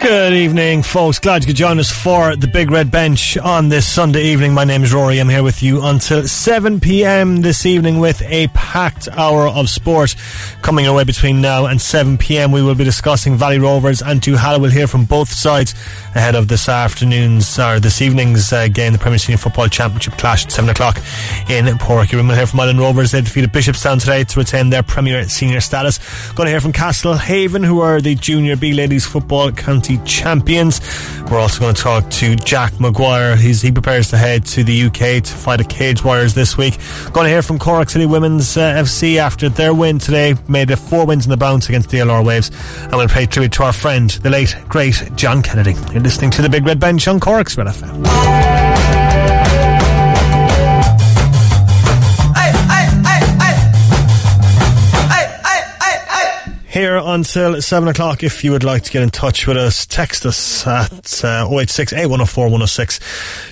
[0.00, 1.18] Good evening, folks.
[1.18, 4.54] Glad you could join us for the Big Red Bench on this Sunday evening.
[4.54, 5.20] My name is Rory.
[5.20, 7.42] I'm here with you until 7 p.m.
[7.42, 10.16] this evening with a packed hour of sport
[10.62, 12.50] coming our way between now and 7 p.m.
[12.50, 14.58] We will be discussing Valley Rovers and Duhallow.
[14.62, 15.74] We'll hear from both sides
[16.14, 20.46] ahead of this afternoon's or this evening's uh, game, the Premier Senior Football Championship clash
[20.46, 20.98] at 7 o'clock
[21.50, 22.16] in Porky.
[22.16, 23.10] We'll hear from Ilen Rovers.
[23.10, 25.98] They defeated Bishopstown today to retain their Premier Senior status.
[26.32, 30.80] Going to hear from Castlehaven, who are the Junior B Ladies Football County champions.
[31.30, 33.36] We're also going to talk to Jack Maguire.
[33.36, 36.78] He's, he prepares to head to the UK to fight the Cage Warriors this week.
[37.12, 41.06] Going to hear from Cork City Women's uh, FC after their win today, made four
[41.06, 42.50] wins in the bounce against the DLR Waves.
[42.82, 45.74] And we'll pay tribute to our friend, the late, great John Kennedy.
[45.92, 48.49] You're listening to the Big Red Bench on Cork's Red FM.
[56.70, 58.22] Here until 7 o'clock.
[58.22, 61.92] If you would like to get in touch with us, text us at uh, 086
[61.92, 63.00] 8104 106.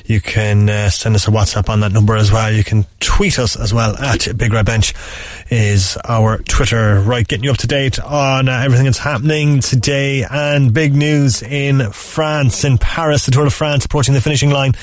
[0.07, 2.53] You can uh, send us a WhatsApp on that number as well.
[2.53, 4.95] You can tweet us as well at Big Red Bench
[5.51, 7.01] is our Twitter.
[7.01, 11.43] Right, getting you up to date on uh, everything that's happening today and big news
[11.43, 14.75] in France, in Paris, the Tour de France approaching the finishing line.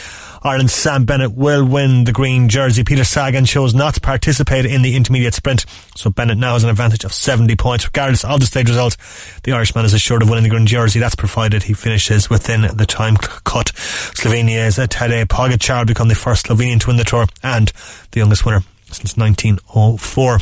[0.46, 2.84] Ireland's Sam Bennett will win the green jersey.
[2.84, 5.66] Peter Sagan chose not to participate in the intermediate sprint,
[5.96, 7.88] so Bennett now has an advantage of 70 points.
[7.88, 8.96] Regardless of the stage result,
[9.42, 11.00] the Irishman is assured of winning the green jersey.
[11.00, 13.72] That's provided he finishes within the time cut.
[14.14, 17.72] Slovenia's uh, Tadej Pogacar become the first Slovenian to win the Tour and
[18.12, 20.38] the youngest winner since 1904.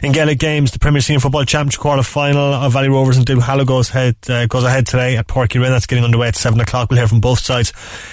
[0.00, 3.66] In Gaelic games, the Premier Senior Football Championship quarter final of Valley Rovers and Duhallow
[3.66, 5.72] goes ahead, uh, goes ahead today at Páirc Uí Rinn.
[5.72, 6.88] That's getting underway at 7 o'clock.
[6.88, 7.72] We'll hear from both sides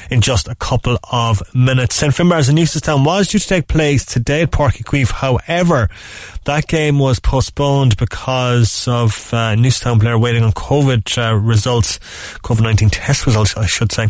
[0.10, 1.96] in just a couple of minutes.
[1.96, 2.12] St.
[2.12, 5.12] Finbarr's and Newcestown was due to take place today at Páirc Uí Chaoimh.
[5.12, 5.90] However,
[6.46, 12.00] that game was postponed because of uh, Newcestown player waiting on COVID uh, results,
[12.44, 14.08] COVID-19 test results, I should say.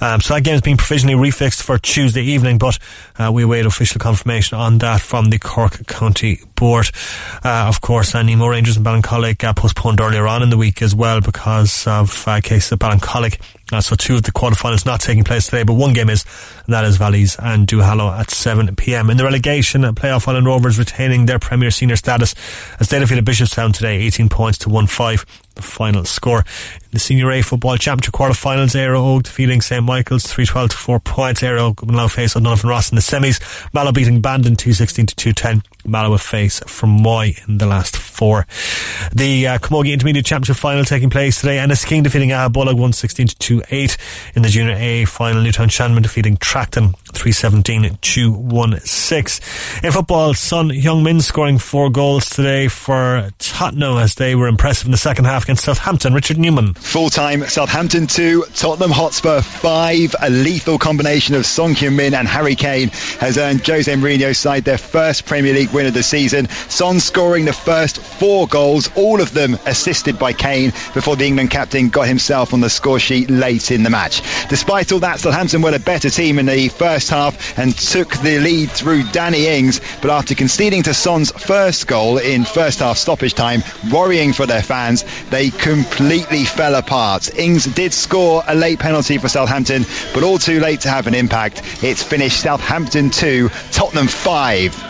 [0.00, 2.78] Um, so that game is being provisionally refixed for Tuesday evening, but
[3.18, 8.22] uh, we await official confirmation on that from the Cork County Uh, of course, uh,
[8.22, 12.26] Nemo Rangers and Ballincollig uh, postponed earlier on in the week as well because of
[12.28, 13.40] uh, cases of Ballincollig.
[13.72, 16.24] Uh, so two of the quarterfinals not taking place today, but one game is,
[16.66, 19.10] and that is Valleys and Duhallow at 7pm.
[19.10, 22.34] In the relegation, playoff Ilen Rovers retaining their Premier Senior status
[22.80, 26.38] as they defeated Bishopstown today, 18 points to 1-5 the final score.
[26.38, 29.84] In the Senior A Football Championship quarter-finals, Éire Óg defeating St.
[29.84, 31.40] Michael's 3-12 to 4 points.
[31.42, 33.40] Óg will now face O'Donovan Rossa in the semis.
[33.72, 35.62] Mallow beating Bandon 2-16 to 2-10.
[35.84, 38.46] Will face Fermoy in the last four.
[39.12, 41.56] The uh, Camogie Intermediate Championship final taking place today.
[41.56, 43.96] Enniskeane defeating Aghabullogue 1-16 to 2-8.
[44.36, 49.84] In the Junior A final, Newtownshandrum defeating Tracton 3-17 to 1-6.
[49.84, 54.92] In football, Son Heung-min scoring four goals today for Tottenham as they were impressive in
[54.92, 56.14] the second half against Southampton.
[56.14, 56.74] Richard Newman.
[56.74, 60.14] Full time Southampton 2, Tottenham Hotspur 5.
[60.22, 62.88] A lethal combination of Son Heung-min and Harry Kane
[63.18, 66.48] has earned Jose Mourinho's side their first Premier League win of the season.
[66.68, 71.50] Son scoring the first four goals, all of them assisted by Kane before the England
[71.50, 74.22] captain got himself on the score sheet late in the match.
[74.48, 78.38] Despite all that, Southampton were a better team in the first half and took the
[78.38, 83.34] lead through Danny Ings, but after conceding to Son's first goal in first half stoppage
[83.34, 87.34] time, worrying for their fans, they completely fell apart.
[87.38, 91.14] Ings did score a late penalty for Southampton, but all too late to have an
[91.14, 91.62] impact.
[91.82, 94.89] It's finished Southampton 2, Tottenham 5.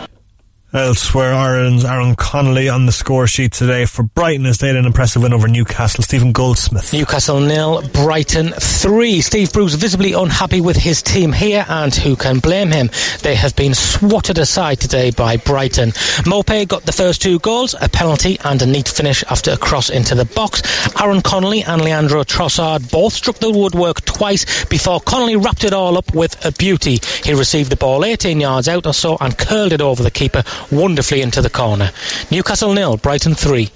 [0.73, 4.85] Elsewhere, Ireland's Aaron Connolly on the score sheet today for Brighton as they had an
[4.85, 6.01] impressive win over Newcastle.
[6.01, 6.93] Stephen Goldsmith.
[6.93, 9.19] Newcastle nil, Brighton three.
[9.19, 12.89] Steve Bruce visibly unhappy with his team here, and who can blame him?
[13.21, 15.89] They have been swatted aside today by Brighton.
[16.23, 19.89] Maupay got the first two goals, a penalty and a neat finish after a cross
[19.89, 20.61] into the box.
[21.01, 25.97] Aaron Connolly and Leandro Trossard both struck the woodwork twice before Connolly wrapped it all
[25.97, 26.99] up with a beauty.
[27.25, 30.43] He received the ball 18 yards out or so and curled it over the keeper
[30.71, 31.91] wonderfully into the corner.
[32.29, 33.69] Newcastle nil, Brighton three.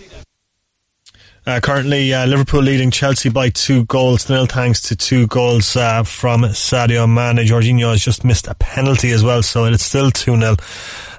[1.48, 6.02] Uh, currently, uh, Liverpool leading Chelsea by two goals nil, thanks to two goals uh,
[6.02, 7.46] from Sadio Mane.
[7.46, 10.56] Jorginho has just missed a penalty as well, so it's still two 0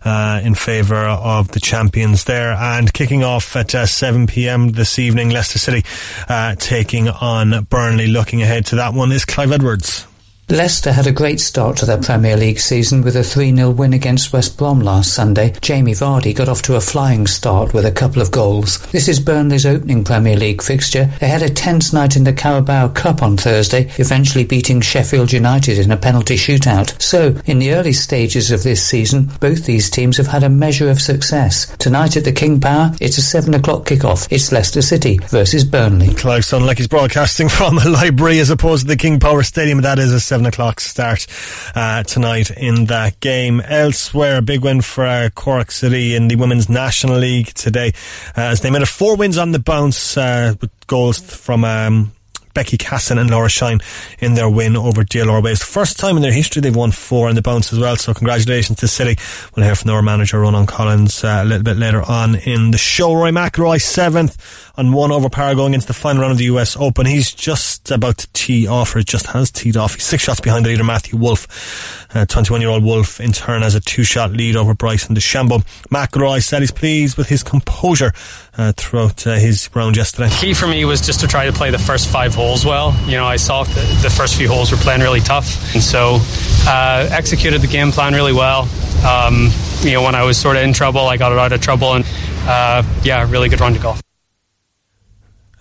[0.05, 2.53] uh, in favour of the champions there.
[2.55, 4.71] And kicking off at uh, 7 p.m.
[4.71, 5.85] this evening, Leicester City
[6.29, 8.09] uh, taking on Burnley.
[8.09, 10.09] Looking ahead to that one is Clive Edwards.
[10.49, 14.33] Leicester had a great start to their Premier League season with a 3-0 win against
[14.33, 15.53] West Brom last Sunday.
[15.61, 18.79] Jamie Vardy got off to a flying start with a couple of goals.
[18.93, 21.11] This is Burnley's opening Premier League fixture.
[21.19, 25.81] They had a tense night in the Carabao Cup on Thursday, eventually beating Sheffield United
[25.81, 27.03] in a penalty shootout.
[27.03, 30.89] So, in the early stages of this season, both these teams have had a measure
[30.89, 31.77] of success.
[31.79, 34.29] Tonight at the King Power, it's a 7 o'clock kickoff.
[34.31, 36.15] It's Leicester City versus Burnley.
[36.15, 39.81] Clive like he's broadcasting from a library as opposed to the King Power Stadium.
[39.81, 41.27] That is a 7 o'clock start
[41.75, 43.59] uh, tonight in that game.
[43.61, 47.95] Elsewhere, a big win for Cork City in the Women's National League today
[48.37, 52.13] uh, as they made it four wins on the bounce uh, with goals from um,
[52.57, 53.81] Becky Casson and Laura Shine
[54.19, 55.63] in their win over DLR Waves.
[55.63, 57.97] First time in their history they've won four in the bounce as well.
[57.97, 59.19] So congratulations to City.
[59.55, 62.79] We'll hear from their manager Ronan Collins uh, a little bit later on in the
[62.79, 63.15] show.
[63.15, 66.77] Rory McIlroy seventh on one over par going into the final round of the US
[66.77, 67.07] Open.
[67.07, 69.95] He's just about to tee off or just has teed off.
[69.95, 72.07] He's six shots behind the leader Matthew Wolff.
[72.13, 75.65] 21 uh, year old Wolff, in turn has a two shot lead over Bryson DeChambeau.
[75.89, 78.13] McIlroy said he's pleased with his composure
[78.57, 80.31] uh, throughout uh, his round yesterday.
[80.41, 82.95] Key for me was just to try to play the first five holes well.
[83.07, 86.19] You know, I saw the, the first few holes were playing really tough, and so
[86.67, 88.69] uh, executed the game plan really well.
[89.07, 89.51] Um,
[89.81, 91.95] you know, when I was sort of in trouble, I got it out of trouble,
[91.95, 92.05] and
[92.47, 94.06] uh, yeah, really good run to golf.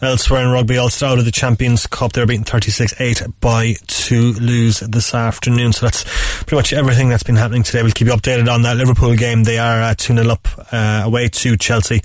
[0.05, 2.13] Elsewhere in rugby, Ulster out of the Champions Cup.
[2.13, 5.73] They're beaten 36-8 by Toulouse this afternoon.
[5.73, 6.03] So that's
[6.43, 7.81] pretty much everything that's been happening today.
[7.81, 9.43] We'll keep you updated on that Liverpool game.
[9.43, 12.01] They are uh, 2-0 up uh, away to Chelsea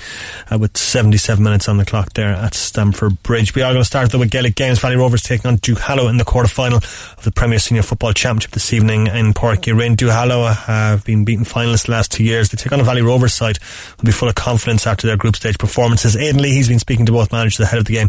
[0.50, 3.54] uh, with 77 minutes on the clock there at Stamford Bridge.
[3.54, 4.78] We are going to start though with Gaelic Games.
[4.78, 8.72] Valley Rovers taking on Duhallow in the quarter-final of the Premier Senior Football Championship this
[8.72, 9.94] evening in Uí Rinn.
[9.94, 12.48] Duhallow have been beaten finalists the last two years.
[12.48, 13.58] They take on a Valley Rovers side
[13.98, 16.16] will be full of confidence after their group stage performances.
[16.16, 18.08] Aidan Lee, he's been speaking to both managers ahead of the game.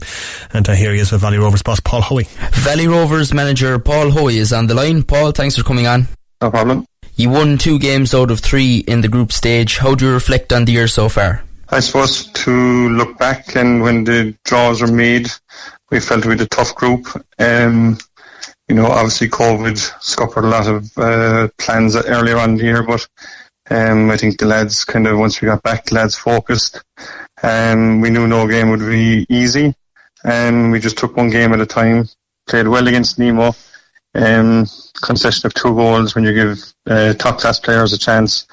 [0.53, 2.25] And uh, here he is with Valley Rovers boss Paul Hoey.
[2.51, 5.03] Valley Rovers manager Paul Hoey is on the line.
[5.03, 6.07] Paul, thanks for coming on.
[6.41, 6.85] No problem.
[7.15, 9.77] You won two games out of three in the group stage.
[9.77, 11.43] How do you reflect on the year so far?
[11.69, 15.29] I suppose to look back and when the draws were made,
[15.89, 17.07] we felt we had a tough group.
[17.39, 17.97] Um,
[18.67, 23.07] you know, obviously COVID scuppered a lot of uh, plans earlier on the year, but
[23.71, 26.83] um, I think the lads kind of, once we got back, the lads focused.
[27.41, 29.73] Um, we knew no game would be easy.
[30.23, 32.07] And um, we just took one game at a time,
[32.47, 33.55] played well against Nemo.
[34.13, 34.67] Um,
[35.01, 38.45] concession of two goals when you give uh, top class players a chance,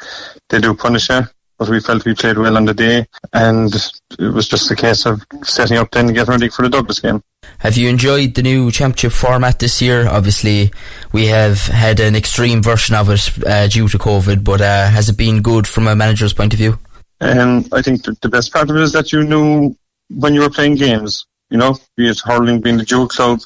[0.48, 1.22] they do punish you.
[1.58, 3.75] But we felt we played well on the day, and
[4.19, 7.00] it was just a case of setting up then to get ready for the Douglas
[7.00, 7.22] game.
[7.58, 10.08] Have you enjoyed the new championship format this year?
[10.08, 10.70] Obviously,
[11.12, 15.08] we have had an extreme version of it uh, due to COVID, but uh, has
[15.08, 16.78] it been good from a manager's point of view?
[17.20, 19.76] Um, I think the best part of it is that you knew
[20.11, 23.40] when you were playing games you know, be it hurling being the dual club,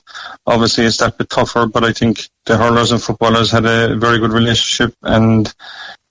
[0.47, 4.19] obviously it's that bit tougher, but I think the hurlers and footballers had a very
[4.19, 5.53] good relationship and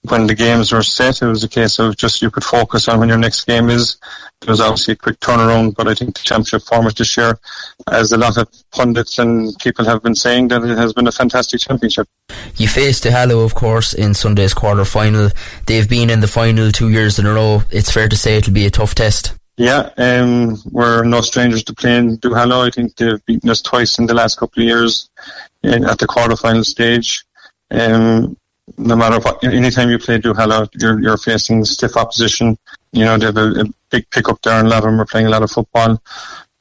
[0.04, 3.00] when the games were set, it was a case of just you could focus on
[3.00, 3.98] when your next game is.
[4.42, 7.38] There was obviously a quick turnaround, but I think the championship format this year,
[7.88, 11.12] as a lot of pundits and people have been saying, that it has been a
[11.12, 12.08] fantastic championship.
[12.56, 15.30] You faced Duhallow, of course, in Sunday's quarter final.
[15.68, 17.64] They've been in the final two years in a row.
[17.70, 19.36] It's fair to say it'll be a tough test.
[19.58, 22.68] Yeah, um, we're no strangers to playing Duhallow.
[22.68, 25.10] I think they've beaten us twice in the last couple of years
[25.62, 27.24] in, at the quarterfinal stage.
[27.70, 28.38] Um,
[28.78, 32.58] no matter what, anytime you play Duhallow, you're, you're facing stiff opposition.
[32.92, 35.06] You know, they have a, a big pickup there and a lot of them are
[35.06, 36.02] playing a lot of football.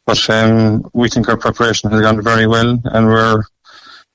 [0.06, 3.42] But um, we think our preparation has gone very well and we're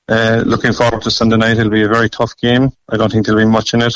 [0.08, 1.58] uh, looking forward to Sunday night.
[1.58, 2.70] It'll be a very tough game.
[2.88, 3.94] I don't think there'll be much in it.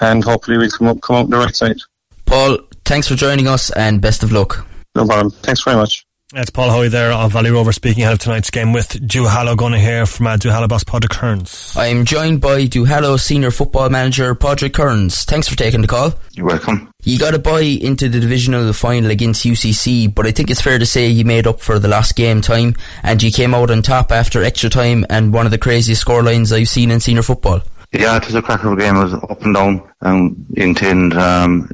[0.00, 1.78] And hopefully we'll come, up, come out the right side.
[2.26, 4.66] Paul, thanks for joining us and best of luck.
[4.94, 5.30] No problem.
[5.30, 6.07] Thanks very much.
[6.34, 9.72] It's Paul Hoey there of Valley Rover speaking ahead of tonight's game with Duhallow going
[9.72, 11.74] to hear from uh, Duhallow boss Padraig Kearns.
[11.74, 15.24] I'm joined by Duhallow senior football manager Padraig Kearns.
[15.24, 16.12] Thanks for taking the call.
[16.32, 16.92] You're welcome.
[17.02, 20.78] You got a bye into the divisional final against UCC, but I think it's fair
[20.78, 23.80] to say you made up for the last game time and you came out on
[23.80, 27.62] top after extra time and one of the craziest scorelines I've seen in senior football.
[27.92, 28.96] Yeah, it was a cracker of a game.
[28.96, 31.14] It was up and down and intent.
[31.14, 31.70] Um,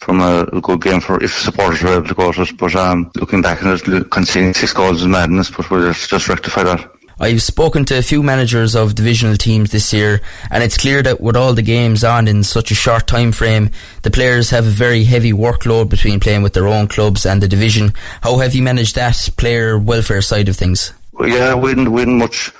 [0.00, 2.56] from a, good game for if supporters were able to go to it.
[2.56, 6.28] But um, looking back on it, conceding six goals is madness, but we'll just, just
[6.28, 6.90] rectify that.
[7.20, 10.20] I've spoken to a few managers of divisional teams this year,
[10.52, 13.70] and it's clear that with all the games on in such a short time frame,
[14.02, 17.48] the players have a very heavy workload between playing with their own clubs and the
[17.48, 17.92] division.
[18.22, 20.92] How have you managed that player welfare side of things?
[21.12, 22.52] Well, yeah, we didn't, we didn't much,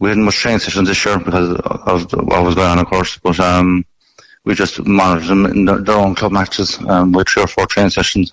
[0.00, 3.18] we didn't much training sessions this year because of what was going on, of course.
[3.18, 3.84] But um,
[4.46, 7.90] we just monitor them in their, own club matches um, with three or four training
[7.90, 8.32] sessions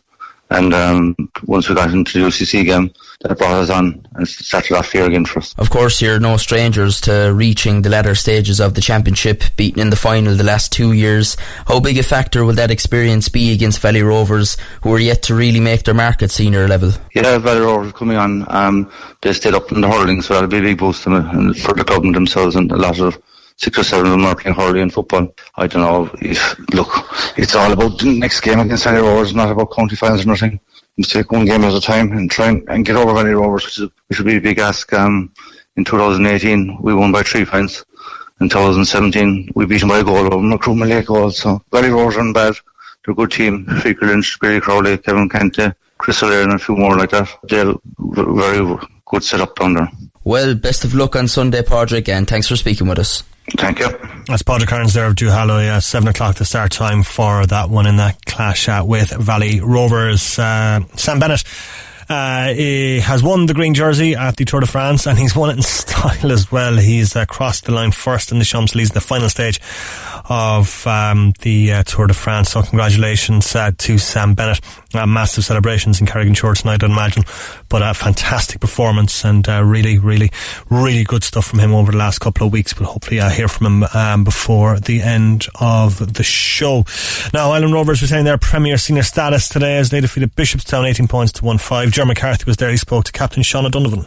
[0.50, 1.16] And um,
[1.46, 2.92] once we got into the UCC game,
[3.22, 5.56] that brought us on and started off here again for us.
[5.58, 9.90] Of course, you're no strangers to reaching the latter stages of the championship, beaten in
[9.90, 11.38] the final the last two years.
[11.66, 15.36] How big a factor will that experience be against Valley Rovers, who are yet to
[15.36, 16.92] really make their mark at senior level?
[17.16, 18.46] Yeah, Valley Rovers coming on.
[18.50, 18.92] Um,
[19.22, 21.58] they stayed up in the hurling, so that'll be a big boost to them and
[21.58, 23.18] for the club and themselves and a lot of
[23.58, 25.34] six or seven of them are playing hurling and football.
[25.56, 26.90] I don't know if look,
[27.38, 30.60] it's all about the next game against Valley Rovers, not about county finals or nothing.
[30.96, 33.66] You take one game at a time and try and, and get over Valley Rovers,
[33.66, 34.92] which, is, which will be a big ask.
[34.94, 35.32] Um,
[35.76, 37.84] in 2018, we won by three points.
[38.42, 41.32] In 2017, we beat them by a goal over McCroom Lake goal.
[41.32, 42.56] So Valley Rovers aren't bad.
[43.06, 43.66] They're a good team.
[43.82, 47.30] Feaker Lynch, Crowley, Kevin Kente, Chris O'Leary and a few more like that.
[47.44, 49.90] They're very good setup down there.
[50.24, 53.24] Well, best of luck on Sunday, Padraig, and thanks for speaking with us.
[53.58, 53.90] Thank you.
[54.28, 55.64] That's Padraig Kearns there of Duhallow.
[55.64, 59.60] Yeah, 7 o'clock the start time for that one in that clash uh, with Valley
[59.60, 60.40] Rovers.
[60.40, 61.44] Uh, Sam Bennett
[62.10, 65.50] uh, he has won the green jersey at the Tour de France and he's won
[65.50, 66.78] it in style as well.
[66.78, 69.60] He's uh, crossed the line first in the Champs Elysees the final stage
[70.30, 72.52] of um, the uh, Tour de France.
[72.52, 74.62] So congratulations uh, to Sam Bennett.
[74.94, 77.24] Uh, massive celebrations in Carrick-on-Suir tonight, I'd imagine.
[77.70, 80.32] But a fantastic performance and uh, really, really,
[80.70, 82.80] really good stuff from him over the last couple of weeks.
[82.80, 86.86] We'll hopefully hear from him um, before the end of the show.
[87.34, 91.32] Now, Ilen Rovers retaining their Premier Senior status today as they defeated Bishopstown 18 points
[91.34, 91.92] to 1-5.
[91.92, 92.70] Ger McCarthy was there.
[92.70, 94.06] He spoke to Captain Sean O'Donovan.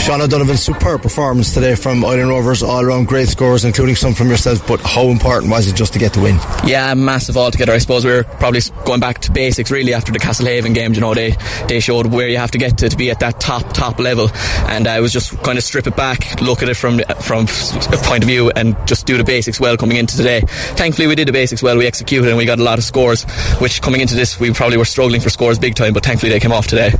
[0.00, 4.28] Sean O'Donovan's superb performance today from Ilen Rovers, all around great scores, including some from
[4.28, 4.66] yourself.
[4.66, 6.36] But how important was it just to get the win?
[6.64, 7.72] Yeah, massive altogether.
[7.72, 10.94] I suppose we are probably going back to basics really after the Castlehaven game.
[10.94, 11.36] You know, they
[11.68, 14.30] they showed where you have to get to to be at that top top level,
[14.68, 17.44] and uh, I was just kind of strip it back, look at it from from
[17.44, 20.40] a point of view, and just do the basics well coming into today.
[20.40, 21.76] Thankfully, we did the basics well.
[21.76, 23.24] We executed, and we got a lot of scores.
[23.60, 26.40] Which coming into this, we probably were struggling for scores big time, but thankfully they
[26.40, 26.90] came off today.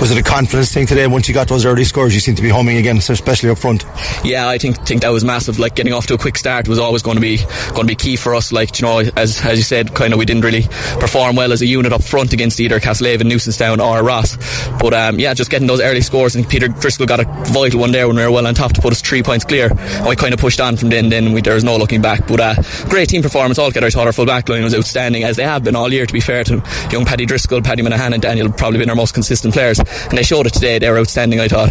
[0.00, 1.99] Was it a confidence thing today once you got those early scores?
[2.08, 3.84] You seem to be humming again, especially up front.
[4.24, 5.58] Yeah, I think think that was massive.
[5.58, 7.38] Like getting off to a quick start was always going to be
[7.68, 8.52] going to be key for us.
[8.52, 10.62] Like you know, as as you said, kind of we didn't really
[10.98, 14.36] perform well as a unit up front against either Castlehaven, Newcestown, or Ross.
[14.80, 17.92] But um, yeah, just getting those early scores, and Peter Driscoll got a vital one
[17.92, 19.70] there when we were well on top to put us three points clear.
[19.70, 21.08] And we kind of pushed on from then.
[21.08, 22.26] Then we, there was no looking back.
[22.26, 22.54] But uh,
[22.88, 23.86] great team performance altogether.
[23.86, 26.06] I thought our full back line was outstanding, as they have been all year.
[26.06, 28.96] To be fair to young Paddy Driscoll, Paddy Minahan, and Daniel, have probably been our
[28.96, 30.78] most consistent players, and they showed it today.
[30.78, 31.40] They were outstanding.
[31.40, 31.70] I thought.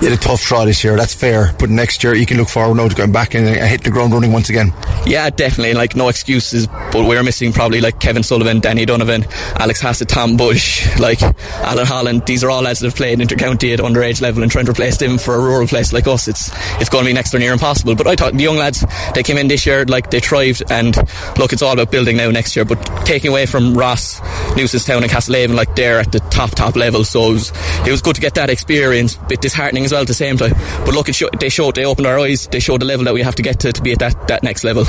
[0.00, 0.96] You had a tough draw this year.
[0.96, 1.54] That's fair.
[1.58, 3.90] But next year you can look forward now to going back and uh, hit the
[3.90, 4.72] ground running once again.
[5.04, 5.74] Yeah, definitely.
[5.74, 6.66] Like no excuses.
[6.66, 9.26] But we're missing probably like Kevin Sullivan, Danny Donovan,
[9.56, 12.24] Alex Hassett, Tom Bush, like Alan Holland.
[12.24, 14.96] These are all lads that have played intercounty at underage level and trying to replace
[14.96, 16.28] them for a rural place like us.
[16.28, 17.94] It's it's going to be next to near impossible.
[17.94, 18.82] But I thought the young lads
[19.14, 20.96] they came in this year like they thrived and
[21.38, 22.64] look, it's all about building now next year.
[22.64, 24.18] But taking away from Ross,
[24.56, 27.04] Newcestown, and Castlehaven, like they're at the top top level.
[27.04, 27.52] So it was,
[27.86, 29.16] it was good to get that experience.
[29.28, 30.52] Bit disheartening as well at the same time.
[30.84, 33.14] But look, it show, they showed, they opened our eyes, they showed the level that
[33.14, 34.84] we have to get to to be at that, that next level.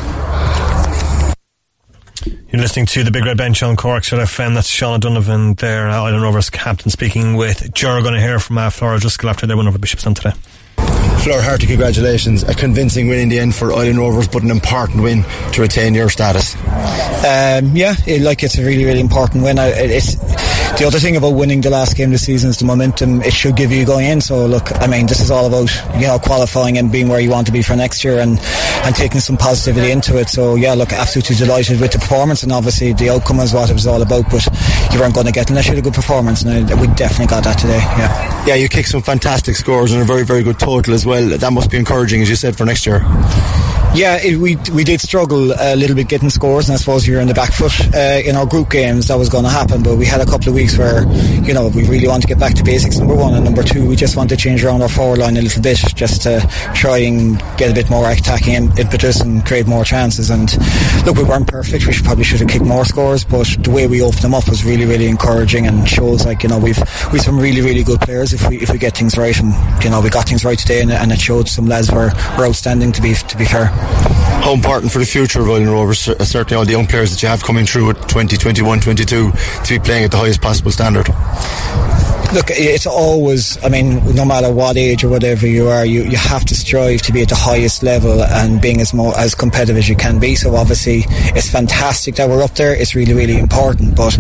[2.51, 4.53] You're listening to the Big Red Bench on Cork's FM.
[4.53, 8.01] That's Sean O'Donovan there, Ilen Rovers captain, speaking with Ger.
[8.01, 10.33] Going to hear from uh, Flora Driscoll after they win over Bishopstown today.
[11.23, 12.43] Fleur Harty, congratulations.
[12.43, 15.93] A convincing win in the end for Ilen Rovers, but an important win to retain
[15.93, 16.55] your status.
[16.55, 19.57] Um, yeah, it, like it's a really, really important win.
[19.59, 20.15] It's
[20.77, 23.33] the other thing about winning the last game of the season is the momentum it
[23.33, 24.21] should give you going in.
[24.21, 27.29] So look, I mean, this is all about you know qualifying and being where you
[27.29, 28.39] want to be for next year and
[28.83, 30.29] and taking some positivity into it.
[30.29, 33.73] So yeah, look, absolutely delighted with the performance and obviously the outcome is what it
[33.73, 34.29] was all about.
[34.31, 34.47] But
[34.93, 37.43] you weren't going to get unless you had a good performance, and we definitely got
[37.43, 37.77] that today.
[37.77, 41.37] Yeah, yeah, you kicked some fantastic scores and a very, very good total as well.
[41.37, 43.01] That must be encouraging, as you said, for next year.
[43.93, 47.13] Yeah, it, we we did struggle a little bit getting scores, and I suppose we
[47.13, 49.09] were in the back foot uh, in our group games.
[49.09, 51.03] That was going to happen, but we had a couple of weeks where
[51.43, 52.97] you know we really want to get back to basics.
[52.99, 55.41] Number one and number two, we just want to change around our forward line a
[55.41, 56.39] little bit, just to
[56.75, 60.29] try and get a bit more attacking impetus and create more chances.
[60.29, 60.51] And
[61.05, 61.87] look, we weren't perfect.
[61.87, 64.47] We should, probably should have kicked more scores, but the way we opened them up
[64.47, 66.79] was really really encouraging and shows like you know we've
[67.11, 69.37] we've some really really good players if we if we get things right.
[69.39, 69.53] And
[69.83, 72.45] you know we got things right today, and, and it showed some lads were, were
[72.45, 73.71] outstanding to be to be fair.
[74.41, 77.29] How important for the future of Ilen Rovers, certainly all the young players that you
[77.29, 79.33] have coming through at 2021 22 to
[79.69, 81.07] be playing at the highest possible standard?
[82.33, 86.15] Look, it's always, I mean, no matter what age or whatever you are, you, you
[86.15, 89.75] have to strive to be at the highest level and being as more as competitive
[89.75, 90.35] as you can be.
[90.35, 91.03] So obviously,
[91.35, 92.73] it's fantastic that we're up there.
[92.73, 94.17] It's really, really important, but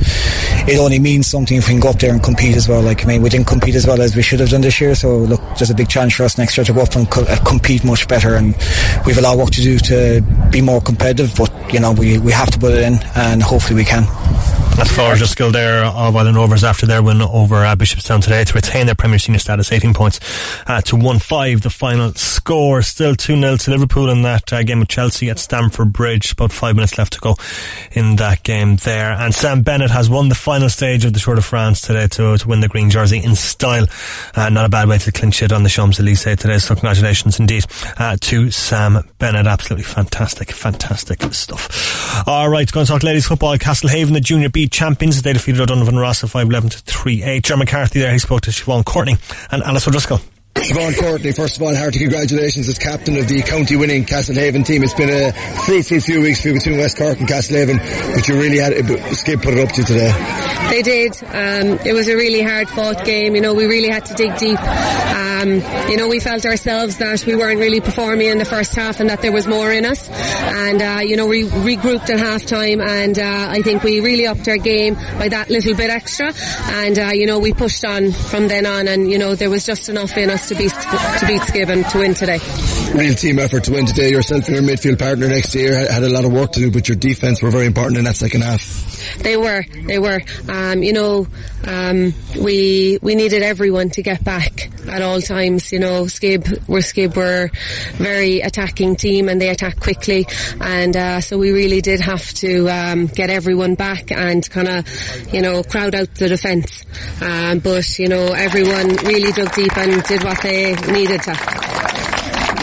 [0.67, 2.81] it only means something if we can go up there and compete as well.
[2.81, 4.93] Like, I mean, we didn't compete as well as we should have done this year.
[4.93, 7.23] So look, there's a big chance for us next year to go up and co-
[7.23, 8.35] uh, compete much better.
[8.35, 8.57] And
[9.05, 10.10] we've a lot of work to do to
[10.51, 13.75] be more competitive, but, you know, we, we have to put it in and hopefully
[13.75, 14.03] we can.
[14.77, 18.53] That's Flora skill there of Ilen Rovers after their win over uh, Bishopstown today to
[18.53, 20.19] retain their Premier Senior status, 18 points
[20.65, 21.61] uh, to 1-5.
[21.61, 25.93] The final score still 2-0 to Liverpool in that uh, game with Chelsea at Stamford
[25.93, 26.31] Bridge.
[26.31, 27.35] About five minutes left to go
[27.91, 29.11] in that game there.
[29.11, 32.37] And Sam Bennett has won the final stage of the Tour de France today to,
[32.37, 33.85] to win the green jersey in style.
[34.33, 36.57] Uh, not a bad way to clinch it on the Champs-Elysees today.
[36.57, 37.65] So congratulations indeed
[37.97, 39.45] uh, to Sam Bennett.
[39.45, 42.27] Absolutely fantastic, fantastic fantastic stuff.
[42.27, 43.55] All right, going to talk ladies football.
[43.57, 45.21] Castlehaven, the Junior B champions.
[45.21, 47.43] They defeated O'Donovan Rossa 5-11 to 3-8.
[47.43, 49.17] Jeremy McCarthy there, he spoke to Siobhan Courtney
[49.51, 50.19] and Alice O'Driscoll.
[50.55, 54.83] Siobhan Courtney, first of all, hearty congratulations as captain of the county winning Castlehaven team.
[54.83, 55.31] It's been a
[55.65, 57.77] fruitful few weeks for you between West Cork and Castlehaven,
[58.13, 60.11] but you really had Skib put it up to today.
[60.69, 61.15] They did.
[61.23, 63.35] Um, it was a really hard fought game.
[63.35, 64.59] You know, we really had to dig deep.
[64.59, 65.49] Um,
[65.89, 69.09] you know, we felt ourselves that we weren't really performing in the first half and
[69.09, 70.09] that there was more in us.
[70.09, 74.27] And, uh, you know, we regrouped at half time and uh, I think we really
[74.27, 76.31] upped our game by that little bit extra.
[76.73, 79.65] And, uh, you know, we pushed on from then on and, you know, there was
[79.65, 82.80] just enough in us to beat to beat Skib to win today.
[82.93, 84.09] Real team effort to win today.
[84.09, 86.89] Yourself and your midfield partner next year had a lot of work to do, but
[86.89, 89.17] your defence were very important in that second half.
[89.19, 90.21] They were, they were.
[90.49, 91.27] Um, you know,
[91.65, 95.71] um, we we needed everyone to get back at all times.
[95.71, 97.49] You know, Skib were Skib were
[97.93, 100.27] very attacking team and they attack quickly,
[100.59, 105.33] and uh, so we really did have to um, get everyone back and kind of,
[105.33, 106.83] you know, crowd out the defence.
[107.21, 111.70] Um, but you know, everyone really dug deep and did what they needed to.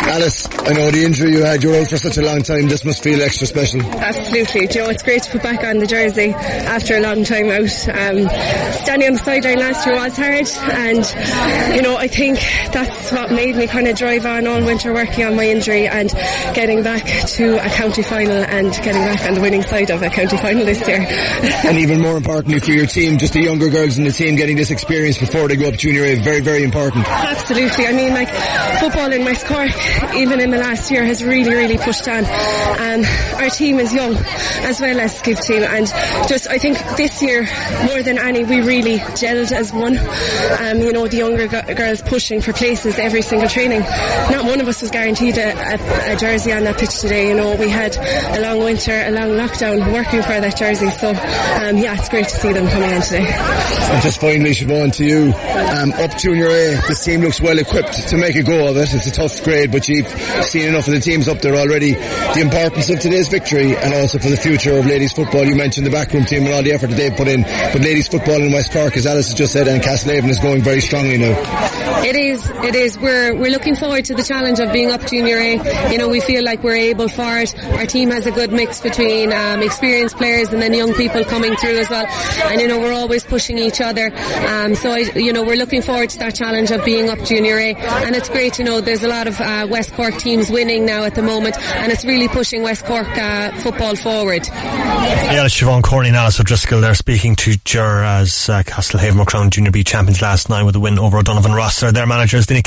[0.09, 2.83] Alice, I know the injury you had, you're out for such a long time, this
[2.83, 3.83] must feel extra special.
[3.83, 4.67] Absolutely.
[4.67, 7.51] Do you know, it's great to put back on the jersey after a long time
[7.51, 7.69] out.
[7.93, 8.25] Um,
[8.81, 12.39] standing on the sideline last year was hard and, you know, I think
[12.73, 16.09] that's what made me kind of drive on all winter working on my injury and
[16.55, 20.09] getting back to a county final and getting back on the winning side of a
[20.09, 21.05] county final this year.
[21.67, 24.57] and even more importantly for your team, just the younger girls in the team getting
[24.57, 27.07] this experience before they go up junior A, very, very important.
[27.07, 27.87] Absolutely.
[27.87, 28.31] I mean, like,
[28.81, 29.69] football in West Cork
[30.15, 32.25] even in the last year, has really, really pushed on.
[32.25, 33.05] Um,
[33.37, 34.17] our team is young
[34.65, 35.87] as well as Skib team, and
[36.29, 37.47] just I think this year
[37.87, 39.99] more than any, we really gelled as one.
[39.99, 43.81] Um, you know, the younger g- girls pushing for places every single training.
[43.81, 47.29] Not one of us was guaranteed a, a, a, jersey on that pitch today.
[47.29, 50.91] You know, we had a long winter, a long lockdown, working for that jersey.
[50.91, 53.27] So, um, yeah, it's great to see them coming in today.
[53.27, 58.09] And just finally, Siobhan, to you, um, up junior A, this team looks well equipped
[58.09, 58.95] to make a go of it.
[58.95, 60.05] It's a tough grade, but you
[60.43, 61.95] seen enough of the teams up there already.
[61.95, 65.45] The importance of today's victory and also for the future of ladies football.
[65.45, 68.09] You mentioned the backroom team and all the effort that they've put in, but ladies
[68.09, 71.19] football in West Cork, as Alice has just said, and Castlehaven is going very strongly
[71.19, 71.35] now.
[72.05, 72.49] It is.
[72.51, 72.99] It is.
[72.99, 75.91] We're we're looking forward to the challenge of being up junior A.
[75.93, 77.59] You know, we feel like we're able for it.
[77.73, 81.57] Our team has a good mix between um, experienced players and then young people coming
[81.57, 82.07] through as well.
[82.51, 84.13] And you know, we're always pushing each other.
[84.15, 87.57] Um, so I, you know, we're looking forward to that challenge of being up junior
[87.59, 87.75] A.
[87.75, 88.59] And it's great.
[88.59, 91.57] You know, there's a lot of uh, West Cork teams winning now at the moment,
[91.59, 94.47] and it's really pushing West Cork uh, football forward.
[94.49, 99.25] Yeah, it's Siobhan Courtney and Alice O'Driscoll there speaking to Jur as uh, Castlehaven were
[99.25, 101.93] crowned Junior B champions last night with a win over O'Donovan Rossiter.
[101.93, 102.63] Their manager is Dinny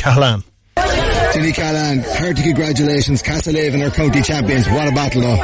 [1.33, 3.21] Dinny Callahan, hearty congratulations.
[3.23, 4.67] Castlehaven are county champions.
[4.69, 5.39] What a battle though.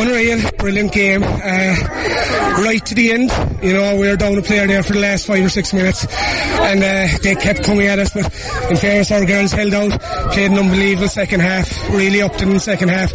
[0.00, 1.22] Unreal, brilliant game.
[1.24, 1.74] Uh,
[2.62, 3.30] right to the end,
[3.62, 6.06] you know, we were down a player there for the last five or six minutes
[6.08, 8.24] and uh, they kept coming at us but
[8.70, 10.00] in fairness our girls held out,
[10.32, 13.12] played an unbelievable second half, really upped in the second half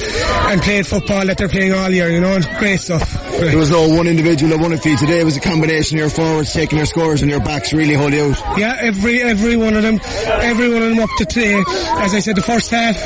[0.52, 3.10] and played football that they're playing all year, you know, great stuff.
[3.38, 3.50] Great.
[3.52, 5.22] There was no one individual that won it for you today.
[5.22, 8.12] It was a combination of your forwards taking their scores and your backs really hold
[8.12, 8.58] you out.
[8.58, 11.63] Yeah, every every one of them, every one of them up to today.
[12.00, 12.98] As I said, the first half,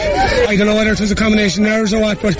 [0.47, 2.35] I don't know whether it was a combination of nerves or what, but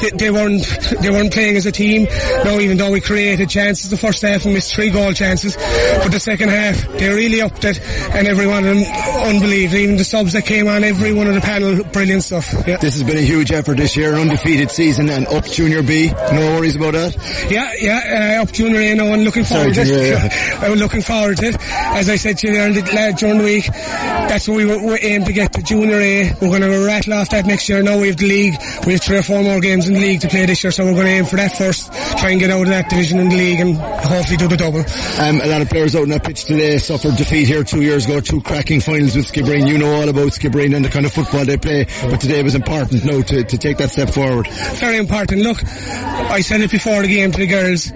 [0.00, 0.64] they, they weren't
[1.02, 2.08] they weren't playing as a team.
[2.44, 6.08] No, even though we created chances the first half and missed three goal chances, but
[6.08, 7.80] the second half they really upped it,
[8.12, 8.84] and every one of them
[9.24, 9.78] unbelievable.
[9.78, 12.52] Even the subs that came on, every one of the panel, brilliant stuff.
[12.66, 12.78] Yeah.
[12.78, 16.10] This has been a huge effort this year, an undefeated season, and up Junior B.
[16.10, 17.16] No worries about that.
[17.50, 18.94] Yeah, yeah, uh, up Junior A.
[18.94, 20.32] No, I'm looking forward Sorry, to Junior it.
[20.32, 20.56] A.
[20.66, 21.56] I'm looking forward to it.
[21.60, 24.98] As I said to you during the, during the week, that's what we were, we
[25.00, 26.32] aim to get to Junior A.
[26.40, 27.82] We're going to rattle off that next year.
[27.82, 28.54] Now we have the league.
[28.86, 30.84] We have three or four more games in the league to play this year, so
[30.84, 31.92] we're going to aim for that first.
[32.18, 34.80] Try and get out of that division in the league and hopefully do the double.
[35.20, 38.04] Um, a lot of players out on that pitch today suffered defeat here two years
[38.04, 39.68] ago, two cracking finals with Skibbereen.
[39.68, 42.54] You know all about Skibbereen and the kind of football they play, but today was
[42.54, 44.46] important No, to, to take that step forward.
[44.74, 45.42] Very important.
[45.42, 47.92] Look, I said it before the game to the girls.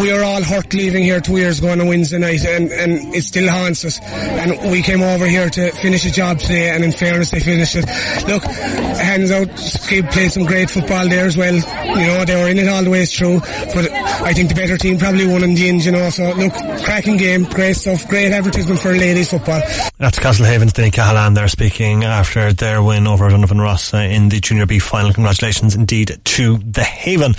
[0.00, 3.14] We were all hurt leaving here two years ago on a Wednesday night, and, and
[3.14, 4.00] it still haunts us.
[4.00, 7.76] And we came over here to finish a job today, and in fairness, they finished
[7.76, 7.86] it.
[8.28, 11.54] Look, hands out, Skib played some great football there as well.
[11.54, 14.76] You know, they were in it all the way through, but I think the better
[14.78, 16.10] team probably won in the end, you know.
[16.10, 16.52] So, look,
[16.84, 19.60] cracking game, great stuff, great advertisement for ladies football.
[19.98, 24.40] That's Castlehaven's Denny Cahalan there speaking after their win over Donovan Rossa uh, in the
[24.40, 25.12] Junior B final.
[25.12, 27.34] Congratulations indeed to the Haven.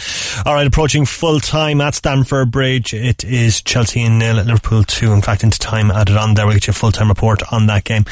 [0.46, 2.94] All right, approaching full time at Stamford Bridge.
[2.94, 5.14] It is Chelsea nil, Liverpool 2.
[5.14, 6.46] In fact, into time added on there.
[6.46, 8.04] We'll get you a full time report on that game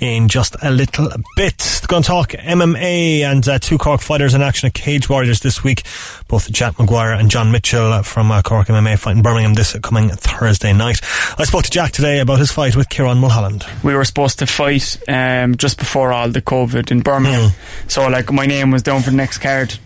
[0.00, 1.80] in just a little bit.
[1.86, 5.62] Going to talk MMA and uh, two Cork fighters in action at Cage Warriors this
[5.62, 5.84] week.
[6.26, 10.08] Both Jack Maguire and John Mitchell from uh, Cork MMA fight in Birmingham this coming
[10.08, 10.98] Thursday night.
[11.38, 13.64] I spoke to Jack today about his fight with Kieran Mulholland.
[13.84, 17.50] We were supposed to fight um, just before all the COVID in Birmingham.
[17.50, 17.88] Hmm.
[17.88, 19.78] So, like, my name was down for the next card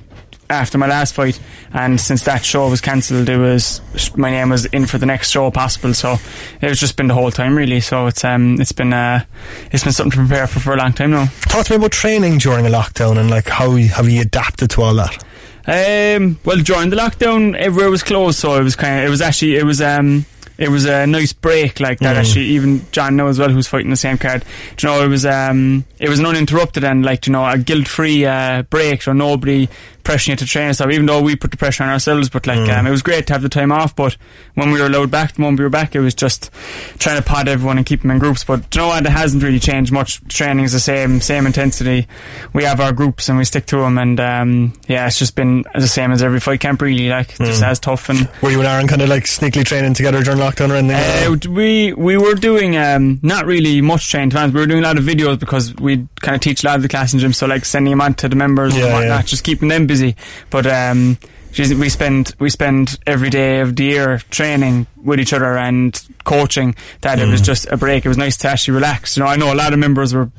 [0.50, 1.40] after my last fight,
[1.72, 3.80] and since that show was cancelled, it was
[4.16, 5.94] my name was in for the next show possible.
[5.94, 6.16] So
[6.60, 7.80] it was just been the whole time really.
[7.80, 9.24] So it's um it's been uh
[9.70, 11.26] it's been something to prepare for for a long time now.
[11.42, 14.82] Talk to me about training during a lockdown and like how have you adapted to
[14.82, 15.24] all that?
[15.66, 19.20] Um, well, during the lockdown, everywhere was closed, so it was kind of it was
[19.20, 20.24] actually it was um
[20.60, 22.14] it was a nice break like that.
[22.14, 22.20] Mm.
[22.20, 24.44] Actually, even John knows well who's fighting the same card.
[24.76, 27.58] Do you know, it was um it was an uninterrupted and like you know a
[27.58, 29.68] guilt free uh, break, so nobody
[30.04, 30.90] pressuring you to train and stuff.
[30.90, 32.78] Even though we put the pressure on ourselves, but like Mm.
[32.78, 33.94] um, it was great to have the time off.
[33.96, 34.16] But
[34.54, 36.50] when we were allowed back, the moment we were back, it was just
[36.98, 38.44] trying to pod everyone and keep them in groups.
[38.44, 39.04] But do you know what?
[39.06, 40.20] It hasn't really changed much.
[40.28, 42.06] Training is the same, same intensity.
[42.52, 45.64] We have our groups and we stick to them, and um, yeah, it's just been
[45.74, 46.82] the same as every fight camp.
[46.82, 47.68] Really, like just Mm.
[47.68, 48.28] as tough and.
[48.42, 51.50] Were you and Aaron kind of like sneakily training together during lockdown or anything?
[51.50, 54.34] Uh, we we were doing um, not really much training.
[54.36, 54.54] Honest.
[54.54, 56.82] We were doing a lot of videos because we kind of teach a lot of
[56.82, 57.32] the class in gym.
[57.32, 59.22] So like sending them on to the members Yeah, and whatnot, yeah.
[59.22, 60.16] just keeping them busy.
[60.50, 61.18] But um,
[61.58, 66.74] we spend we spend every day of the year training with each other and coaching.
[67.00, 67.44] That it was Mm.
[67.44, 68.04] just a break.
[68.04, 69.16] It was nice to actually relax.
[69.16, 70.30] You know, I know a lot of members were.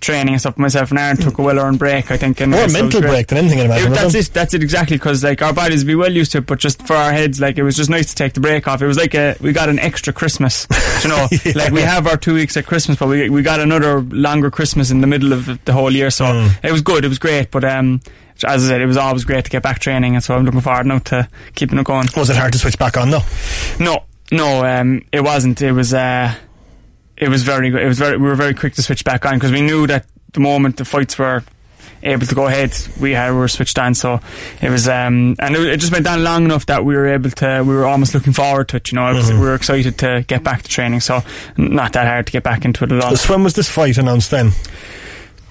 [0.00, 0.56] Training and stuff.
[0.56, 2.40] Myself and Aaron took a well-earned break, I think.
[2.40, 4.32] And More mental break than anything, I'd imagine, It- that's it.
[4.32, 4.96] That's it exactly.
[4.96, 7.58] Because like our bodies be well used to it, but just for our heads, like
[7.58, 8.80] it was just nice to take the break off.
[8.80, 10.66] It was like a we got an extra Christmas.
[11.02, 14.00] you know, like we have our two weeks at Christmas, but we we got another
[14.00, 16.10] longer Christmas in the middle of the whole year.
[16.10, 16.50] So Mm.
[16.64, 17.04] it was good.
[17.04, 17.50] It was great.
[17.50, 18.00] But um,
[18.44, 20.62] as I said, it was always great to get back training, and so I'm looking
[20.62, 22.08] forward now to keeping it going.
[22.16, 23.20] Was it hard to switch back on though?
[23.78, 25.60] No, no, um, it wasn't.
[25.60, 26.34] It was uh,
[27.20, 27.82] it was very good.
[27.82, 28.16] It was very.
[28.16, 30.84] We were very quick to switch back on because we knew that the moment the
[30.84, 31.44] fights were
[32.02, 33.94] able to go ahead, we had we were switched on.
[33.94, 34.20] So
[34.62, 37.30] it was, um, and it, it just went on long enough that we were able
[37.30, 37.62] to.
[37.66, 38.90] We were almost looking forward to it.
[38.90, 39.34] You know, Mhm.
[39.34, 41.00] we were excited to get back to training.
[41.00, 41.22] So
[41.58, 43.16] not that hard to get back into it at all.
[43.16, 44.52] So when was this fight announced then?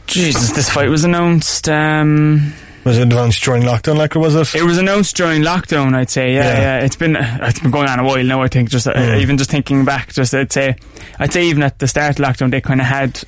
[0.07, 1.69] Jesus, this fight was announced.
[1.69, 2.53] Um,
[2.89, 4.55] Was it announced during lockdown, like, or was it?
[4.55, 6.33] It was announced during lockdown, I'd say.
[6.33, 6.59] Yeah, Yeah.
[6.79, 6.85] yeah.
[6.85, 8.41] It's been it's been going on a while now.
[8.41, 9.21] I think just uh, Mm.
[9.21, 10.75] even just thinking back, just I'd say,
[11.19, 13.21] I'd say even at the start of lockdown, they kind of had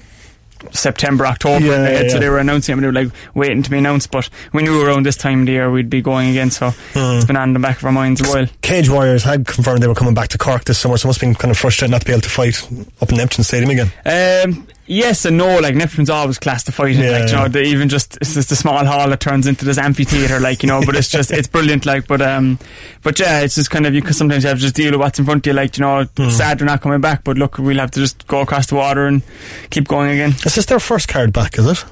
[0.71, 3.69] September, October, Yeah, ahead, so they were announcing it, but they were like waiting to
[3.69, 4.11] be announced.
[4.11, 7.17] But we knew around this time of the year we'd be going again, so Mm.
[7.17, 8.47] it's been on the back of our minds a while.
[8.61, 11.21] Cage Warriors had confirmed they were coming back to Cork this summer, so it must
[11.21, 12.61] have been kind of frustrating not to be able to fight
[13.01, 13.91] up in Neptune Stadium again.
[14.05, 15.59] Um, yes and no.
[15.59, 17.01] Like Neptune's always class to fight in.
[17.01, 19.65] Yeah, like you know, the, even just it's just a small hall that turns into
[19.65, 20.39] this amphitheater.
[20.39, 21.85] Like you know, but it's just it's brilliant.
[21.85, 22.59] Like, but um,
[23.01, 24.01] but yeah, it's just kind of you.
[24.01, 25.53] Cause sometimes you have to just deal with what's in front of you.
[25.53, 28.27] Like you know, it's sad they're not coming back, but look, we'll have to just
[28.27, 29.23] go across the water and
[29.69, 30.31] keep going again.
[30.45, 31.85] Is this their first card back, is it?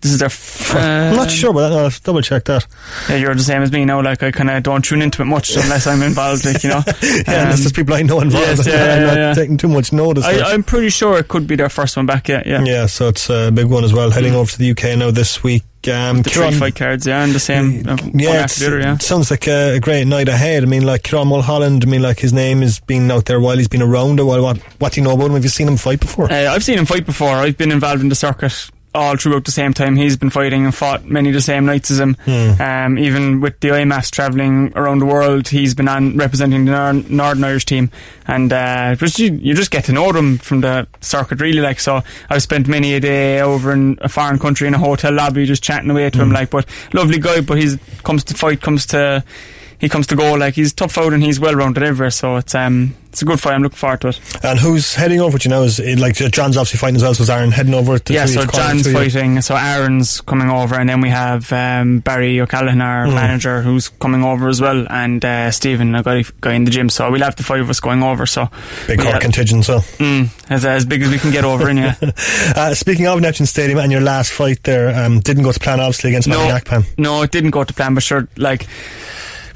[0.00, 0.26] This is their.
[0.26, 1.78] F- I'm not uh, sure about that.
[1.78, 2.66] I'll double check that.
[3.08, 4.00] Yeah, you're the same as me now.
[4.00, 6.44] Like I kind of don't tune into it much unless I'm involved.
[6.44, 8.46] Like you know, yeah, unless there's people I know involved.
[8.46, 9.34] Yes, yeah, I'm yeah, not yeah.
[9.34, 10.24] taking too much notice.
[10.24, 12.28] I, I'm pretty sure it could be their first one back.
[12.28, 12.62] Yeah, yeah.
[12.62, 14.10] yeah, so it's a big one as well.
[14.10, 15.64] Heading over to the UK now this week.
[15.88, 17.88] Um, The three fight cards, yeah, and the same.
[17.88, 18.94] uh, yeah, it's, the other, yeah.
[18.94, 20.62] it sounds like a, a great night ahead.
[20.62, 23.56] I mean, like Kieran Mulholland, I mean, like his name has been out there while
[23.56, 24.42] he's been around a while.
[24.42, 25.32] What, what do you know about him?
[25.34, 26.30] Have you seen him fight before?
[26.32, 27.30] Uh, I've seen him fight before.
[27.30, 29.96] I've been involved in the circuit all throughout the same time.
[29.96, 32.16] He's been fighting and fought many of the same nights as him.
[32.24, 32.60] Hmm.
[32.60, 37.04] Um, even with the IMMAFs travelling around the world, he's been on representing the Nor-
[37.08, 37.90] Northern Irish team.
[38.26, 41.60] And uh, just you, you just get to know them from the circuit, really.
[41.60, 45.12] Like so, I've spent many a day over in a foreign country in a hotel
[45.12, 46.28] lobby, just chatting away to him.
[46.28, 46.34] Hmm.
[46.34, 47.40] Like, but lovely guy.
[47.40, 49.24] But he's comes to fight, comes to.
[49.80, 52.54] He comes to go like he's tough out and he's well rounded everywhere, so it's
[52.54, 53.54] um it's a good fight.
[53.54, 54.20] I'm looking forward to it.
[54.44, 55.38] And who's heading over?
[55.38, 55.62] Do you know?
[55.62, 57.14] Is it, like John's obviously fighting as well.
[57.14, 58.92] So is Aaron heading over to yeah, so John's you?
[58.92, 63.14] fighting, so Aaron's coming over, and then we have um, Barry O'Callaghan, our Mm.
[63.14, 66.90] manager, who's coming over as well, and uh, Stephen, a guy, guy in the gym.
[66.90, 68.26] So we'll have the five of us going over.
[68.26, 68.48] So
[68.88, 69.78] Big Cork contingent, so.
[69.78, 71.94] Mm, as as big as we can get over in yeah.
[72.56, 75.78] Uh, speaking of Neptune Stadium and your last fight there, um, didn't go to plan
[75.80, 76.84] obviously against No, Matty Akpan.
[76.98, 78.66] no, it didn't go to plan, but sure, like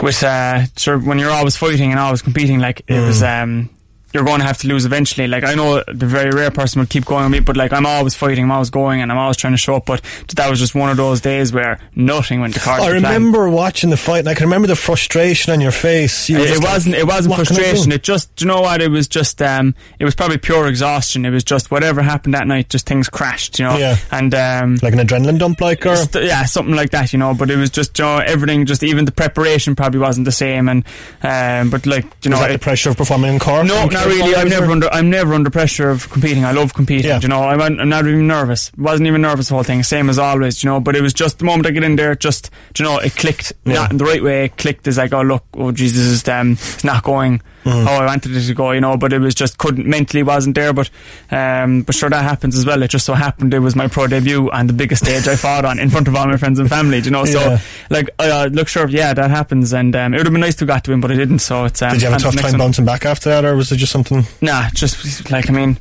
[0.03, 3.07] with uh, sort of when you're always fighting and always competing, like it Mm.
[3.07, 3.23] was.
[3.23, 3.71] Um,
[4.12, 5.27] you're going to have to lose eventually.
[5.29, 7.87] Like I know the very rare person will keep going with me, but like I'm
[7.87, 9.87] always fighting, I'm always going, and I'm always trying to show up.
[9.87, 10.03] But
[10.37, 12.85] that was just one of those days where nothing went to cards.
[12.85, 16.29] I remember watching the fight, and I can remember the frustration on your face.
[16.29, 16.94] You It, it like, wasn't.
[16.96, 17.92] It wasn't "What can I do?" frustration.
[17.92, 18.35] It just.
[18.37, 18.81] Do you know what?
[18.83, 19.40] It was just.
[19.42, 19.75] Um.
[19.98, 21.25] It was probably pure exhaustion.
[21.25, 22.68] It was just whatever happened that night.
[22.68, 23.59] Just things crashed.
[23.59, 23.77] You know.
[23.79, 23.96] Yeah.
[24.11, 24.79] And um.
[24.83, 27.35] Like an adrenaline dump, like or St- yeah, something like that, you know.
[27.35, 28.66] But it was just, you know, everything.
[28.66, 30.68] Just even the preparation probably wasn't the same.
[30.68, 30.85] And
[31.22, 31.70] um.
[31.70, 33.66] But like, you know, was that it- the pressure of performing in Cork?
[33.66, 34.35] no, not really.
[34.37, 34.88] I'm never under.
[34.88, 36.45] I'm never under pressure of competing.
[36.45, 37.21] I love competing.
[37.23, 38.71] You know, I'm, I'm not even nervous.
[38.77, 39.83] Wasn't even nervous the whole thing.
[39.83, 40.62] Same as always.
[40.62, 42.99] You know, but it was just the moment I get in there, just you know,
[42.99, 43.53] it clicked.
[43.65, 43.75] Yeah.
[43.75, 44.47] Not in the right way.
[44.47, 47.85] It clicked as like, oh look, oh Jesus, is um, it's not going Mhm.
[47.85, 48.72] how I wanted it to go.
[48.72, 50.72] You know, but it was just couldn't mentally wasn't there.
[50.72, 50.90] But
[51.31, 52.83] um, but sure that happens as well.
[52.83, 55.64] It just so happened it was my pro debut and the biggest stage I fought
[55.64, 57.01] on in front of all my friends and family.
[57.01, 57.57] do You know, Yeah.
[57.59, 60.55] so like, uh, look, sure, yeah, that happens, and um, it would have been nice
[60.57, 61.40] to have got to him, but I didn't.
[61.40, 61.83] So it's.
[61.83, 62.59] Um, Did you have a tough time one.
[62.59, 64.25] bouncing back after that, or was it just something?
[64.40, 65.79] Nah, just like I mean,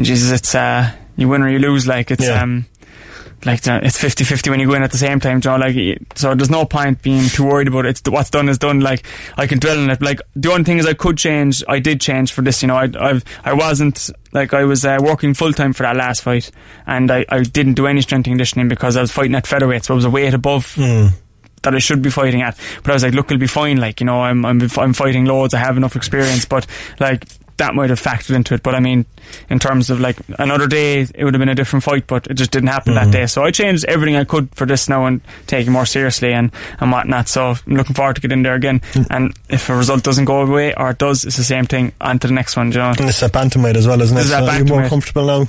[0.00, 1.86] Jesus, it's uh, you win or you lose.
[1.86, 2.42] Like it's Yeah.
[2.42, 2.66] um,
[3.44, 5.40] like it's 50-50 when you go in at the same time.
[5.44, 7.90] You know, like so, there's no point being too worried about it.
[7.90, 8.80] It's what's done is done.
[8.80, 9.04] Like
[9.36, 10.00] I can dwell on it.
[10.00, 11.62] Like the only thing is I could change.
[11.68, 12.62] I did change for this.
[12.62, 15.96] You know, I I've, I wasn't like I was uh, working full time for that
[15.96, 16.50] last fight,
[16.86, 19.84] and I, I didn't do any strength and conditioning because I was fighting at featherweight,
[19.84, 20.74] so I was a weight above
[21.62, 22.58] that I should be fighting at.
[22.82, 23.76] But I was like, look, it'll be fine.
[23.76, 25.54] Like, you know, I'm, I'm, I'm fighting loads.
[25.54, 26.66] I have enough experience, but
[26.98, 27.24] like,
[27.58, 28.62] that might have factored into it.
[28.62, 29.04] But I mean,
[29.48, 32.34] in terms of like another day, it would have been a different fight, but it
[32.34, 33.26] just didn't happen that day.
[33.26, 36.50] So I changed everything I could for this now and take it more seriously and,
[36.80, 37.28] and whatnot.
[37.28, 38.80] So I'm looking forward to get in there again.
[39.10, 41.92] And if a result doesn't go away or it does, it's the same thing.
[42.00, 42.90] On to the next one, you know.
[42.90, 44.20] And it's a bantamweight as well, isn't it?
[44.20, 45.46] Is So you're more comfortable now.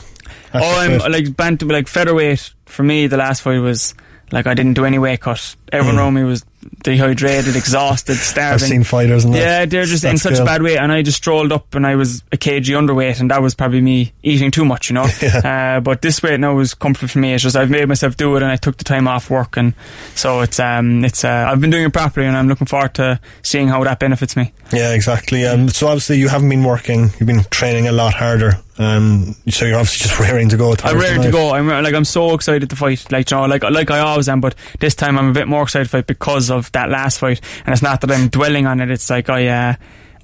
[0.55, 2.51] Oh, I'm like bantam, like featherweight.
[2.65, 3.95] For me, the last fight was
[4.31, 5.55] like I didn't do any weight cut.
[5.71, 5.99] Everyone Mm.
[5.99, 6.45] around me was
[6.83, 8.53] dehydrated, exhausted, starving.
[8.53, 9.33] I've seen fighters and.
[9.33, 10.45] Yeah, they're just in such good.
[10.45, 13.41] bad weight, and I just strolled up, and I was a kg underweight, and that
[13.41, 15.03] was probably me eating too much, you know.
[15.43, 17.33] uh, but this weight now is comfortable for me.
[17.33, 19.73] It's just I've made myself do it, and I took the time off work, and
[20.15, 23.19] so it's um it's uh, I've been doing it properly, and I'm looking forward to
[23.41, 24.53] seeing how that benefits me.
[24.71, 25.45] Yeah, exactly.
[25.45, 27.09] Um, so obviously you haven't been working.
[27.19, 28.59] You've been training a lot harder.
[28.79, 30.73] Um, so you're obviously just raring to go.
[30.83, 31.53] I'm ready to go.
[31.53, 33.11] I'm like I'm so excited to fight.
[33.11, 35.63] Like you know, like like I always am, but this time I'm a bit more
[35.63, 37.39] excited to fight because of that last fight.
[37.65, 38.89] And it's not that I'm dwelling on it.
[38.89, 39.75] It's like I uh,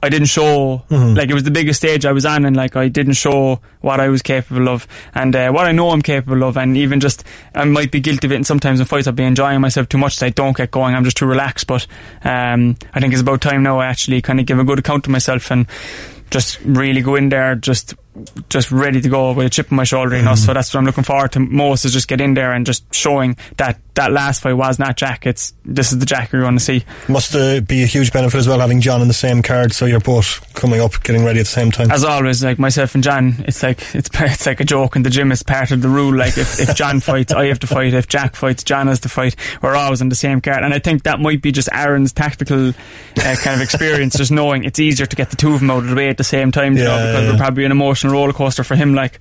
[0.02, 1.16] I didn't show Mhm.
[1.18, 4.00] like it was the biggest stage I was on, and like I didn't show what
[4.00, 6.58] I was capable of and uh, what I know I'm capable of.
[6.58, 8.36] And even just I might be guilty of it.
[8.38, 10.16] And sometimes in fights I'll be enjoying myself too much.
[10.16, 10.96] So I don't get going.
[10.96, 11.68] I'm just too relaxed.
[11.68, 11.86] But
[12.24, 13.80] um, I think it's about time now.
[13.80, 15.68] I actually kind of give a good account to myself and
[16.32, 17.94] just really go in there just
[18.50, 20.36] just ready to go with a chip on my shoulder, you know.
[20.36, 22.94] So that's what I'm looking forward to most is just get in there and just
[22.94, 25.26] showing that that last fight was not Jack.
[25.26, 26.86] It's this is the Jack you're going to see.
[27.10, 29.86] Must uh, be a huge benefit as well having John in the same card, so
[29.86, 31.92] you're both coming up, getting ready at the same time.
[31.92, 35.10] As always, like myself and John, it's like it's it's like a joke in the
[35.10, 35.32] gym.
[35.32, 36.16] It's part of the rule.
[36.16, 37.94] Like if, if John fights, I have to fight.
[37.94, 39.36] If Jack fights, John has to fight.
[39.62, 42.70] We're always on the same card, and I think that might be just Aaron's tactical
[42.70, 45.84] uh, kind of experience, just knowing it's easier to get the two of them out
[45.84, 46.78] of the way at the same time.
[46.78, 47.32] You know, because yeah.
[47.32, 48.94] we're probably an emotional roller coaster for him.
[48.94, 49.20] Like.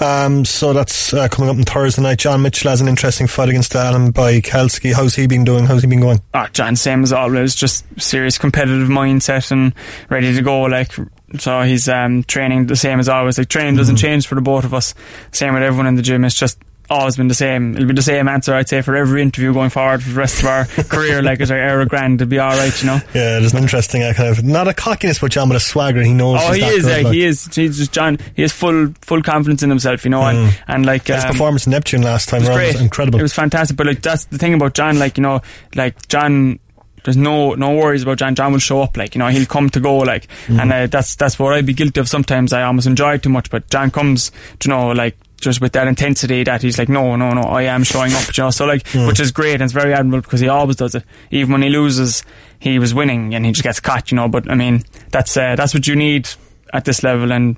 [0.00, 2.18] Um, so that's uh, coming up on Thursday night.
[2.18, 4.92] John Mitchell has an interesting fight against Alan by Kalski.
[4.92, 5.66] How's he been doing?
[5.66, 6.20] How's he been going?
[6.34, 9.72] Oh, John, same as always, just serious competitive mindset and
[10.10, 10.62] ready to go.
[10.62, 10.92] Like,
[11.38, 13.38] so he's um, training the same as always.
[13.38, 14.94] Like, training doesn't change for the both of us.
[15.30, 16.24] Same with everyone in the gym.
[16.24, 16.58] It's just
[16.90, 17.74] always been the same.
[17.74, 20.40] It'll be the same answer, I'd say, for every interview going forward for the rest
[20.40, 21.22] of our career.
[21.22, 22.20] Like, it's our era grand.
[22.20, 22.96] It'll be all right, you know.
[23.14, 26.02] Yeah, there's an interesting uh, kind of not a cockiness with John, but a swagger.
[26.02, 26.40] He knows.
[26.42, 26.84] Oh, he is.
[26.84, 27.14] good, Uh, like.
[27.14, 27.46] he is.
[27.54, 28.18] He's just John.
[28.36, 31.66] He has full full confidence in himself, you know, and and like His um, performance
[31.66, 32.72] in Neptune last time was great.
[32.74, 33.18] was incredible.
[33.18, 33.76] It was fantastic.
[33.76, 34.98] But like that's the thing about John.
[34.98, 35.40] Like you know,
[35.74, 36.58] like John.
[37.04, 38.34] There's no no worries about John.
[38.34, 38.96] John will show up.
[38.96, 39.98] Like you know, he'll come to go.
[39.98, 40.58] Like, Mhm.
[40.62, 42.50] and uh, that's that's what I'd be guilty of sometimes.
[42.54, 43.50] I almost enjoy it too much.
[43.50, 44.32] But John comes,
[44.64, 45.14] you know, like
[45.44, 48.36] just with that intensity that he's like, no, no, no, I am showing up.
[48.36, 49.06] You know, so like, Mm.
[49.06, 51.04] which is great and it's very admirable because he always does it.
[51.30, 52.24] Even when he loses,
[52.58, 54.10] he was winning and he just gets caught.
[54.10, 56.28] You know, but I mean, that's uh, that's what you need
[56.72, 57.56] at this level and.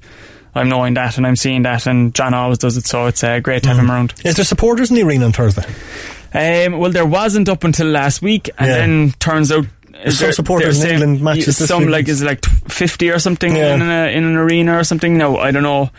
[0.55, 3.41] I'm knowing that and I'm seeing that, and John always does it, so it's uh,
[3.41, 4.15] great to have him around.
[4.25, 5.67] Is there supporters in the arena on Thursday?
[6.33, 8.77] Um, well, there wasn't up until last week, and Yeah.
[8.79, 9.67] then turns out.
[9.93, 11.91] There's some supporters in England matches Some week.
[11.91, 13.75] like is like fifty or something Yeah.
[13.75, 15.19] in, a, in an arena or something.
[15.19, 15.91] No, I don't know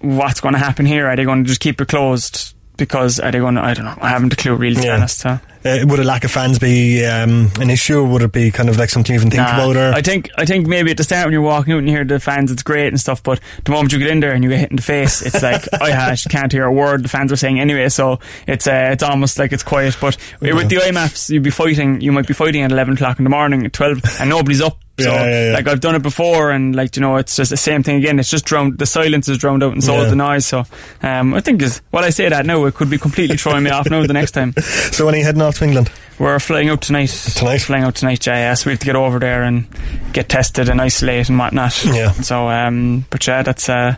[0.00, 1.06] what's going to happen here.
[1.06, 3.56] Are they going to just keep it closed because are they going?
[3.56, 3.98] to I don't know.
[4.00, 4.76] I haven't a clue really.
[4.76, 5.18] To be honest.
[5.18, 5.40] So.
[5.64, 8.68] Uh, would a lack of fans be um, an issue, or would it be kind
[8.68, 9.76] of like something you even think Nah, about?
[9.76, 11.94] Or I think I think maybe at the start when you're walking out and you
[11.94, 13.24] hear the fans, it's great and stuff.
[13.24, 15.42] But the moment you get in there and you get hit in the face, it's
[15.42, 17.88] like I can't hear a word the fans are saying anyway.
[17.88, 19.96] So it's uh, it's almost like it's quiet.
[20.00, 22.00] But with the IMMAFs, you'd be fighting.
[22.00, 24.78] You might be fighting at eleven o'clock in the morning, at twelve, and nobody's up.
[24.98, 25.54] So Yeah, yeah, yeah.
[25.54, 28.18] like I've done it before, and like you know, it's just the same thing again.
[28.18, 28.78] It's just drowned.
[28.78, 30.44] The silence is drowned out, and so is the noise.
[30.46, 30.64] So
[31.02, 33.70] um, I think is while I say that now, it could be completely throwing me
[33.70, 34.54] off now the next time.
[34.92, 35.90] So when are you heading off to England?
[36.18, 37.10] We're flying out tonight.
[37.10, 37.58] Tonight?
[37.58, 38.54] Flying out tonight, yeah, yeah.
[38.54, 39.66] So we have to get over there and
[40.12, 41.84] get tested and isolate and whatnot.
[41.84, 42.10] Yeah.
[42.12, 43.94] So, um, but yeah, that's, uh,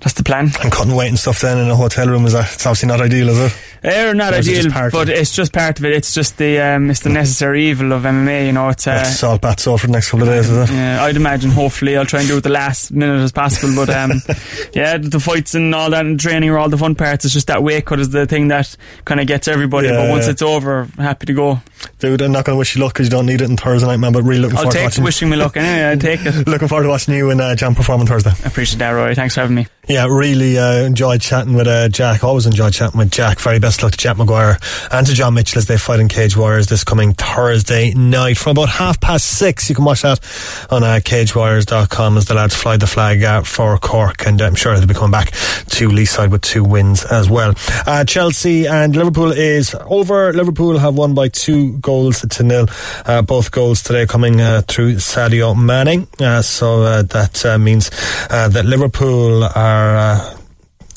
[0.00, 0.50] that's the plan.
[0.62, 2.52] And cutting weight and stuff then in a hotel room is that?
[2.54, 3.58] It's obviously not ideal, is it?
[3.82, 5.92] Eh, not Or is it ideal, but it's just part of it.
[5.92, 9.60] It's just the, um, it's the necessary evil of MMA, you know, it's, uh, bath
[9.60, 10.74] sore for the next couple of days, is it?
[10.74, 11.50] yeah, I'd imagine.
[11.50, 13.74] Hopefully, I'll try and do it the last minute as possible.
[13.74, 14.12] But um,
[14.72, 17.24] yeah, the fights and all that and training are all the fun parts.
[17.24, 19.88] It's just that weight cut is the thing that kind of gets everybody.
[19.88, 20.32] Yeah, but once yeah.
[20.32, 23.06] it's over, happy to go people Dude, I'm not going to wish you luck because
[23.06, 24.12] you don't need it on Thursday night, man.
[24.12, 25.04] But really looking I'll forward to take watching.
[25.04, 25.90] wishing me luck anyway.
[25.90, 26.46] I'll take it.
[26.48, 28.30] looking forward to watching you and uh, Jam perform on Thursday.
[28.30, 29.14] I appreciate that, Roy.
[29.14, 29.66] Thanks for having me.
[29.88, 32.22] Yeah, really uh, enjoyed chatting with uh, Jack.
[32.22, 33.40] Always enjoyed chatting with Jack.
[33.40, 34.56] Very best luck to Jack Maguire
[34.92, 38.52] and to John Mitchell as they fight in Cage Warriors this coming Thursday night from
[38.52, 39.68] about half past six.
[39.68, 40.20] You can watch that
[40.70, 44.76] on uh, cagewarriors.com as the lads fly the flag uh, for Cork, and I'm sure
[44.78, 47.54] they'll be coming back to Leeside with two wins as well.
[47.86, 50.32] Uh, Chelsea and Liverpool is over.
[50.32, 52.66] Liverpool have won by two goals to nil.
[53.06, 56.06] Uh, both goals today coming uh, through Sadio Mane.
[56.18, 57.90] Uh, so uh, that uh, means
[58.28, 60.39] that Liverpool are.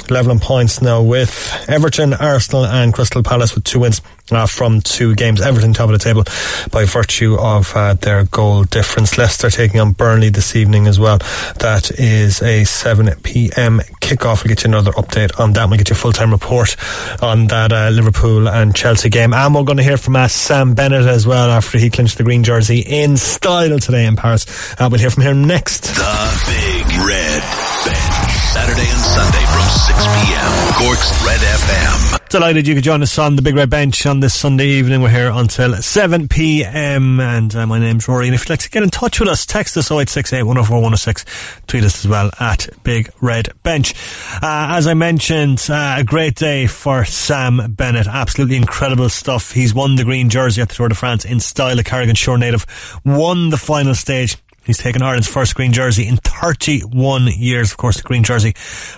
[0.04, 4.82] Uh, leveling points now with Everton, Arsenal, and Crystal Palace with two wins uh, from
[4.82, 5.42] two games.
[5.42, 6.24] Everton top of the table
[6.72, 9.18] by virtue of uh, their goal difference.
[9.18, 11.18] Leicester taking on Burnley this evening as well.
[11.60, 13.80] That is a 7 p.m.
[14.02, 14.44] kickoff.
[14.44, 15.70] We'll get you another update on that.
[15.70, 16.76] We'll get you a full time report
[17.22, 19.34] on that uh, Liverpool and Chelsea game.
[19.34, 22.24] And we're going to hear from uh, Sam Bennett as well after he clinched the
[22.24, 24.74] green jersey in style today in Paris.
[24.80, 25.84] Uh, we'll hear from him next.
[25.84, 27.44] The Big Red
[27.86, 28.43] Bench.
[28.54, 30.74] Saturday and Sunday from 6 p.m.
[30.76, 32.30] Cork's Red FM.
[32.30, 35.02] Delighted you could join us on the Big Red Bench on this Sunday evening.
[35.02, 37.20] We're here until 7 p.m.
[37.20, 38.28] And uh, my name's Rory.
[38.28, 41.26] And if you'd like to get in touch with us, text us 0868 104 106.
[41.66, 43.96] Tweet us as well at Big Red Bench.
[44.36, 48.06] Uh, as I mentioned, uh, a great day for Sam Bennett.
[48.06, 49.52] Absolutely incredible stuff.
[49.52, 51.80] He's won the green jersey at the Tour de France in style.
[51.80, 52.68] A Carrick-on-Suir native
[53.04, 54.38] won the final stage.
[54.66, 57.72] He's taken Ireland's first green jersey in 31 years.
[57.72, 58.54] Of course, the green jersey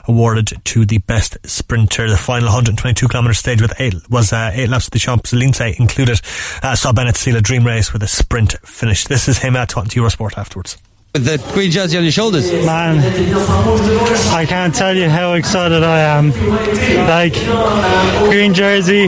[0.07, 2.09] awarded to the best sprinter.
[2.09, 5.79] The final 122 kilometre stage with eight was uh, eight laps of the Champs Elysees
[5.79, 6.21] included.
[6.61, 9.05] Uh, saw Bennett seal a dream race with a sprint finish.
[9.05, 10.77] This is him talking to Eurosport afterwards.
[11.15, 12.51] With the green jersey on your shoulders.
[12.51, 12.99] Man,
[14.33, 16.31] I can't tell you how excited I am.
[17.07, 17.35] Like,
[18.29, 19.07] green jersey,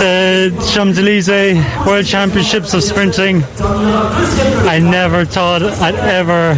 [0.00, 3.44] the Champs Elysees World Championships of Sprinting.
[3.60, 6.54] I never thought I'd ever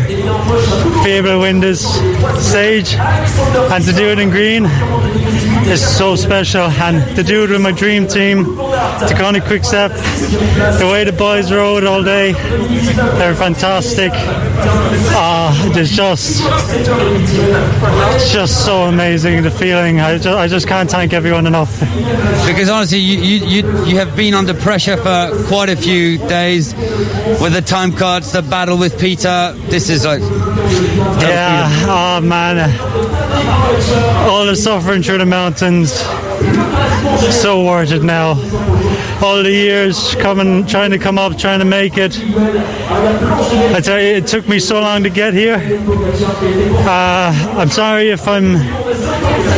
[1.03, 1.85] be able to win this
[2.49, 4.69] stage, and to do it in green
[5.67, 6.63] is so special.
[6.63, 10.89] And to do it with my dream team, to go on a quick step, the
[10.91, 14.11] way the boys rode all day, they're fantastic.
[15.13, 16.41] Ah, it's just,
[18.17, 19.43] it's just so amazing.
[19.43, 21.81] The feeling, I just, I just can't thank everyone enough.
[22.47, 26.75] Because honestly, you, you, you, you have been under pressure for quite a few days
[27.41, 29.53] with the time cards, the battle with Peter.
[29.69, 30.21] This is like.
[31.21, 32.59] Yeah, oh man,
[34.29, 35.91] all the suffering through the mountains,
[37.43, 38.35] so worth it now.
[39.21, 42.17] All the years coming, trying to come up, trying to make it.
[42.21, 45.57] I tell you, it took me so long to get here.
[46.87, 48.59] Uh, I'm sorry if I'm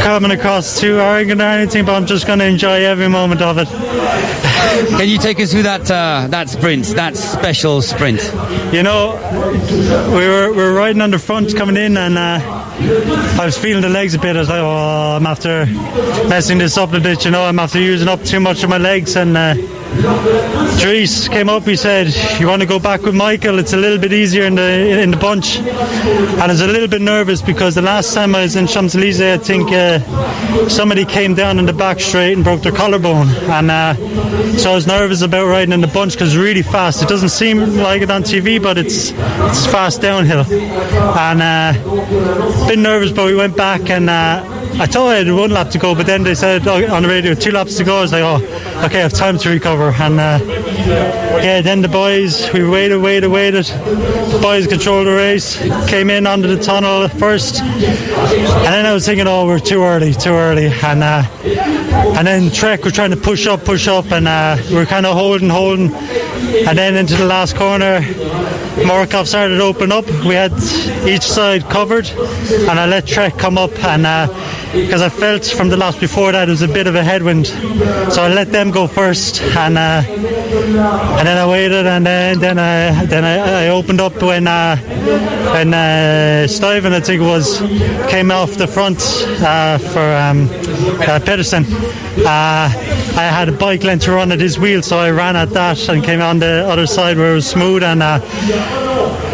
[0.01, 3.59] coming across too arrogant or anything, but I'm just going to enjoy every moment of
[3.59, 3.69] it.
[4.99, 8.23] Can you take us through that uh, that sprint, that special sprint?
[8.73, 9.13] You know,
[10.17, 13.83] we were we were riding on the front coming in, and uh, I was feeling
[13.83, 14.37] the legs a bit.
[14.37, 15.67] I was like, oh, I'm after
[16.29, 17.25] messing this up a bit.
[17.25, 19.17] You know, I'm after using up too much of my legs.
[19.17, 19.55] And uh,
[20.81, 21.65] Dries came up.
[21.65, 23.59] He said, "You want to go back with Michael?
[23.59, 26.89] It's a little bit easier in the in the bunch." And I was a little
[26.89, 29.99] bit nervous because the last time I was in Champs Elysees, I think uh,
[30.69, 33.95] somebody came down in the back straight and broke their collarbone, and uh,
[34.57, 37.03] so I was nervous about riding in the bunch because really fast.
[37.03, 42.83] It doesn't seem like it on TV, but it's it's fast downhill, and uh, been
[42.83, 44.09] nervous, but we went back and.
[44.09, 47.03] Uh, I thought I had one lap to go, but then they said oh, on
[47.03, 47.99] the radio two laps to go.
[47.99, 48.37] I was like, oh,
[48.85, 49.91] okay, I have time to recover.
[49.91, 50.39] And uh,
[51.43, 53.67] yeah, then the boys, we waited, waited, waited.
[53.67, 55.57] The boys controlled the race,
[55.89, 60.15] came in under the tunnel first, and then I was thinking, oh, we're too early,
[60.15, 61.23] too early, and uh,
[62.17, 65.07] and then Trek were trying to push up, push up, and uh, we were kind
[65.07, 68.01] of holding, holding, and then into the last corner.
[68.73, 70.07] Morkov started to open up.
[70.25, 70.53] We had
[71.07, 74.07] each side covered, and I let Trek come up, and
[74.73, 77.05] because uh, I felt from the lap before that it was a bit of a
[77.05, 82.39] headwind, so I let them go first, and uh, and then I waited, and then
[82.39, 84.77] then I then I, I opened up when uh,
[85.53, 87.59] when uh, Stuyven, I think was,
[88.11, 88.99] came off the front
[89.43, 90.49] uh, for um,
[91.01, 91.65] uh, Pedersen.
[91.65, 92.69] Uh,
[93.15, 95.89] I had a bike length to run at his wheel, so I ran at that
[95.89, 98.21] and came on the other side where it was smooth, and uh,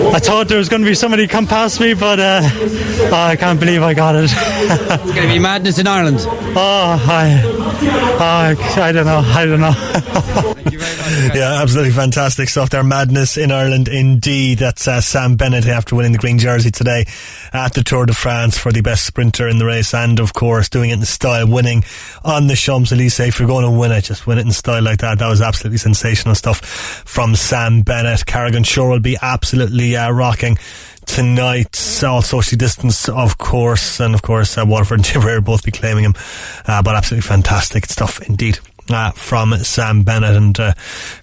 [0.01, 3.35] I thought there was going to be somebody come past me, but uh, oh, I
[3.37, 4.31] can't believe I got it.
[4.31, 6.19] it's going to be madness in Ireland.
[6.61, 7.41] Oh, I,
[8.19, 9.23] oh, I don't know.
[9.25, 10.55] I don't know.
[11.35, 12.83] yeah, absolutely fantastic stuff there.
[12.83, 14.59] Madness in Ireland, indeed.
[14.59, 17.07] That's uh, Sam Bennett after winning the green jersey today
[17.53, 20.69] at the Tour de France for the best sprinter in the race, and of course
[20.69, 21.85] doing it in style, winning
[22.25, 23.29] on the Champs Elysees.
[23.29, 25.19] If you're going to win it, just win it in style like that.
[25.19, 28.27] That was absolutely sensational stuff from Sam Bennett.
[28.27, 30.59] Carrick-on-Suir will be absolutely uh, rocking
[31.07, 32.03] tonight.
[32.05, 36.05] All socially distanced, of course, and of course, uh, Waterford and Tipperary both be claiming
[36.05, 36.15] him.
[36.67, 38.61] Uh, but absolutely fantastic stuff indeed
[38.91, 40.73] uh, from Sam Bennett, and uh,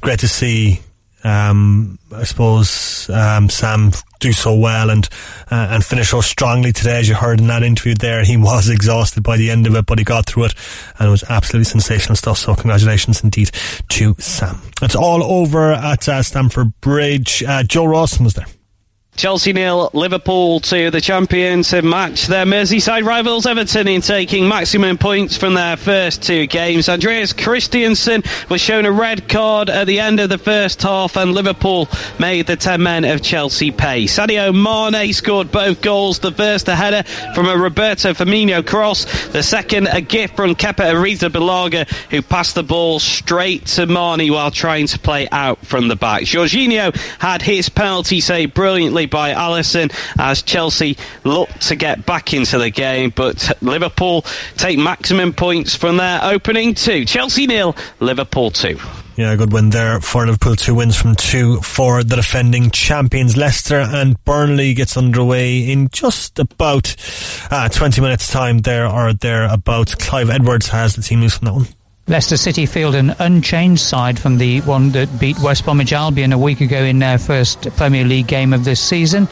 [0.01, 0.81] great to see.
[1.23, 5.09] Um, I suppose um, Sam do so well and
[5.49, 7.95] uh, and finish so strongly today, as you heard in that interview.
[7.95, 10.53] There, he was exhausted by the end of it, but he got through it,
[10.99, 12.37] and it was absolutely sensational stuff.
[12.37, 13.49] So, congratulations indeed
[13.89, 14.61] to Sam.
[14.81, 17.43] It's all over at uh, Stamford Bridge.
[17.43, 18.45] Uh, Joe Rawson was there.
[19.15, 24.97] Chelsea nil, Liverpool to the champions have matched their Merseyside rivals Everton in taking maximum
[24.97, 26.89] points from their first two games.
[26.89, 31.33] Andreas Christensen was shown a red card at the end of the first half, and
[31.33, 31.87] Liverpool
[32.19, 34.03] made the 10 men of Chelsea pay.
[34.03, 36.19] Sadio Mane scored both goals.
[36.19, 37.03] The first, a header
[37.33, 39.05] from a Roberto Firmino cross.
[39.29, 44.51] The second, a gift from Kepa Arrizabalaga, who passed the ball straight to Mane while
[44.51, 46.23] trying to play out from the back.
[46.23, 52.57] Jorginho had his penalty save brilliantly by Alisson as Chelsea look to get back into
[52.57, 54.23] the game, but Liverpool
[54.57, 57.05] take maximum points from their opening two.
[57.05, 58.77] Chelsea nil, Liverpool two.
[59.17, 60.57] Yeah, good win there for Liverpool.
[60.57, 63.37] Two wins from two for the defending champions.
[63.37, 66.93] Leicester and Burnley gets underway in just about
[67.49, 69.95] uh, 20 minutes' time there or thereabouts.
[69.95, 71.67] Clive Edwards has the team news from that one.
[72.07, 76.37] Leicester City field an unchanged side from the one that beat West Bromwich Albion a
[76.37, 79.27] week ago in their first Premier League game of this season.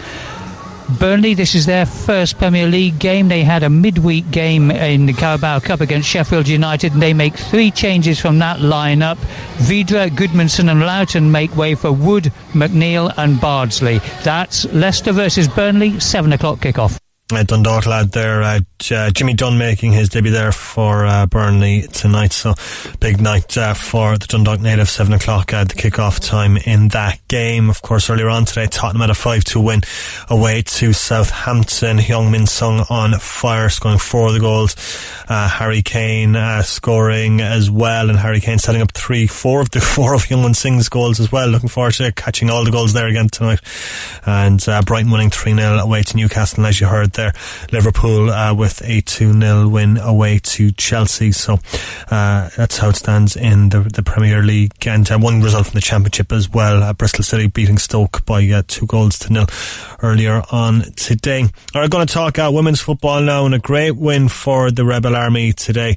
[1.00, 3.28] Burnley, this is their first Premier League game.
[3.28, 7.36] They had a midweek game in the Carabao Cup against Sheffield United, and they make
[7.36, 9.18] three changes from that lineup.
[9.60, 14.00] Vydra, Gudmundsson, and Lowton make way for Wood, McNeil, and Bardsley.
[14.24, 16.98] That's Leicester versus Burnley, 7 o'clock kickoff.
[17.36, 18.60] Uh, Dundalk lad there, uh,
[18.92, 22.32] uh, Jimmy Dunne making his debut there for uh, Burnley tonight.
[22.32, 22.54] So
[23.00, 27.20] big night uh, for the Dundalk native, seven o'clock at the kick-off time in that
[27.28, 27.70] game.
[27.72, 29.82] Of course, earlier on today, Tottenham had a five-two win
[30.30, 31.98] away to Southampton.
[31.98, 34.76] Heung-min Son on fire, scoring four of the goals.
[35.28, 39.80] Uh, Harry Kane scoring as well, and Harry Kane setting up three, four of the
[39.82, 41.48] four of Heung-min Son's goals as well.
[41.48, 43.62] Looking forward to catching all the goals there again tonight.
[44.26, 47.34] And Brighton winning three 0 away to Newcastle, as you heard there there.
[47.72, 51.32] Liverpool uh, with a 2 0 win away to Chelsea.
[51.32, 51.60] So
[52.10, 54.74] uh, that's how it stands in the, the Premier League.
[54.86, 56.84] And uh, one result from the Championship as well.
[56.84, 59.48] Uh, Bristol City beating Stoke by uh, two goals to nil
[60.02, 61.46] earlier on today.
[61.74, 65.16] Right, going to talk uh, women's football now and a great win for the Rebel
[65.16, 65.96] Army today.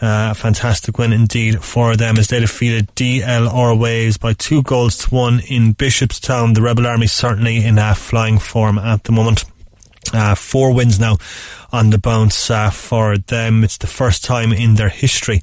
[0.00, 5.14] Uh, fantastic win indeed for them as they defeated DLR Waves by two goals to
[5.14, 6.54] one in Bishopstown.
[6.54, 9.44] The Rebel Army certainly in a flying form at the moment.
[10.12, 11.16] Uh, four wins now
[11.72, 13.64] on the bounce uh, for them.
[13.64, 15.40] It's the first time in their history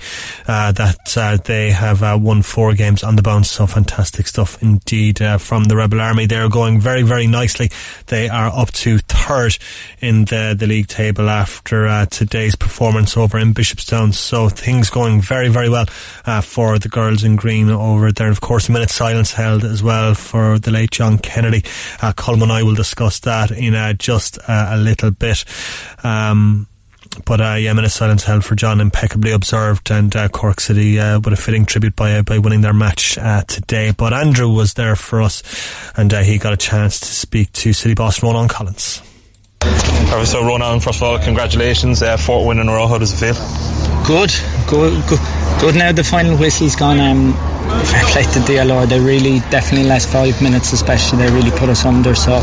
[0.48, 3.52] uh, that uh, they have uh, won four games on the bounce.
[3.52, 6.26] So fantastic stuff indeed uh, from the Rebel Army.
[6.26, 7.70] They're going very, very nicely.
[8.08, 9.58] They are up to third
[10.00, 14.14] in the, the league table after uh, today's performance over in Bishopstown.
[14.14, 15.86] So things going very, very well
[16.42, 18.28] for the girls in green over there.
[18.28, 21.64] And Of course, a minute silence held as well for the late John Kennedy.
[22.02, 25.44] Uh, Colm and I will discuss that in just a little bit.
[26.18, 26.68] Um,
[27.26, 31.20] but uh, yeah, minute silence held for John, impeccably observed, and uh, Cork City uh,
[31.20, 33.94] with a fitting tribute by uh, by winning their match uh, today.
[33.96, 35.44] But Andrew was there for us,
[35.96, 39.02] and uh, he got a chance to speak to City boss Ronan Collins.
[39.62, 42.02] So, Ronan, first of all, congratulations.
[42.02, 42.88] Uh, fourth win in a row.
[42.88, 43.36] How does it feel?
[44.06, 44.34] Good,
[44.68, 45.20] good, good.
[45.60, 47.00] Good now the final whistle's gone.
[47.00, 47.34] Um,
[47.86, 48.88] fair play to DLR.
[48.88, 52.16] They really, definitely last five minutes especially, they really put us under.
[52.16, 52.40] So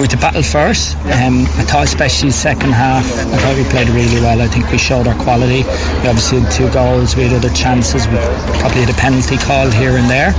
[0.00, 4.20] with the battle first, um, I thought especially second half, I thought we played really
[4.20, 4.40] well.
[4.40, 5.62] I think we showed our quality.
[5.64, 7.16] We obviously had two goals.
[7.16, 8.06] We had other chances.
[8.06, 8.16] We
[8.60, 10.32] probably had a penalty call here and there.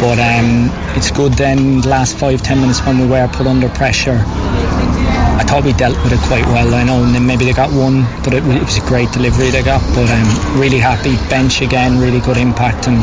[0.00, 3.68] But um, it's good then, the last five, ten minutes when we were put under
[3.68, 4.16] pressure,
[5.40, 6.74] I thought we dealt with it quite well.
[6.74, 9.80] I know, maybe they got one, but it, was a great delivery they got.
[9.94, 11.16] But I'm really happy.
[11.30, 13.00] Bench again, really good impact, and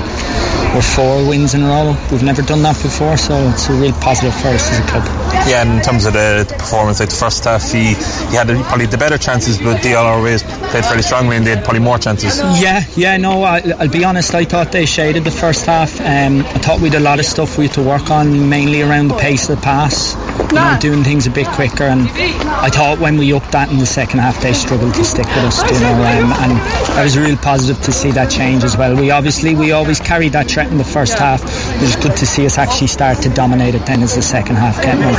[0.74, 1.96] we're four wins in a row.
[2.12, 5.06] We've never done that before, so it's a real positive for us as a club.
[5.48, 7.96] Yeah, and in terms of the, the performance, like the first half, he,
[8.30, 11.64] he had probably the better chances, but DLR always played fairly strongly and they had
[11.64, 12.40] probably more chances.
[12.62, 16.00] Yeah, yeah, no, I, will be honest, I thought they shaded the first half.
[16.00, 18.82] Um, I thought we had a lot of stuff we had to work on, mainly
[18.82, 20.16] around the pace of the pass,
[20.52, 21.84] you know, doing things a bit quicker.
[21.84, 25.26] And I thought when we upped that in the second half, they struggled to stick
[25.28, 26.54] with us, you know, um, and
[26.98, 28.96] I was real positive to see that change as well.
[28.96, 31.44] We obviously, we always carried that threat in the first half.
[31.44, 34.56] It was good to see us actually start to dominate it then as the second
[34.56, 35.14] half came on.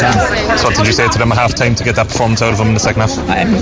[0.59, 2.51] So what did you say to them at half time to get that performance out
[2.51, 3.17] of them in the second half?
[3.31, 3.53] Um,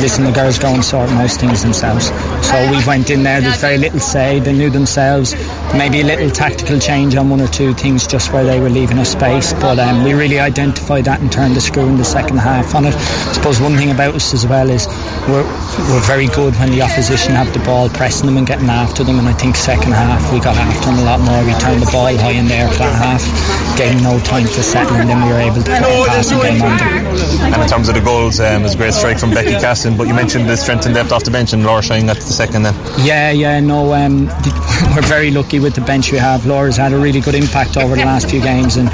[0.00, 2.06] listen, the girls go and sort most things themselves.
[2.46, 5.34] So we went in there, there's very little say, they knew themselves.
[5.74, 9.00] Maybe a little tactical change on one or two things just where they were leaving
[9.00, 9.52] us space.
[9.52, 12.84] But um, we really identified that and turned the screw in the second half on
[12.84, 12.94] it.
[12.94, 14.86] I suppose one thing about us as well is
[15.26, 15.42] we're,
[15.90, 19.18] we're very good when the opposition have the ball, pressing them and getting after them.
[19.18, 21.44] And I think second half we got after them a lot more.
[21.44, 24.96] We turned the ball high in there for that half, gave no time to settle,
[24.96, 27.52] and then we were able to put a passing game on them.
[27.52, 29.96] And in terms of the goals, um, it was a great strike from Becky Caston.
[29.96, 32.22] But you mentioned the strength and depth off the bench, and Laura Shine got the
[32.22, 32.74] second then.
[33.04, 34.26] Yeah, yeah, no, um,
[34.94, 36.46] we're very lucky with the bench we have.
[36.46, 38.88] Laura's had a really good impact over the last few games, and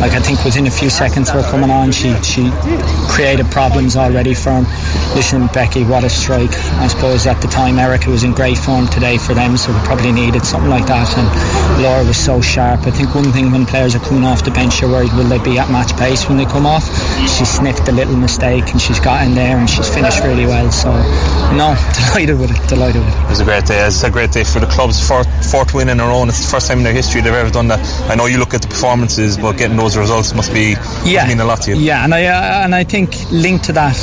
[0.00, 2.50] like I think within a few seconds we're coming on, she she
[3.08, 4.64] created problems already for him.
[5.14, 6.54] Listen, Becky, what a strike!
[6.78, 9.78] I suppose at the time Erica was in great form today for them, so we
[9.80, 11.08] probably needed something like that.
[11.18, 12.86] And Laura was so sharp.
[12.86, 15.42] I think one thing when players are coming off the bench, you're worried will they
[15.42, 16.84] be at match pace when they come off.
[17.28, 20.70] She sniffed a little mistake and she's got in there and she's finished really well.
[20.70, 20.92] So
[21.58, 22.68] no, delighted with it.
[22.68, 23.24] Delighted with it.
[23.24, 23.84] It was a great day.
[23.86, 26.24] It's a great day for the club's fourth, fourth win in a row.
[26.24, 27.80] It's the first time in their history they've ever done that.
[28.10, 30.74] I know you look at the performances, but getting those results must be
[31.04, 31.26] yeah.
[31.26, 31.76] mean a lot to you.
[31.76, 33.96] Yeah, and I uh, and I think linked to that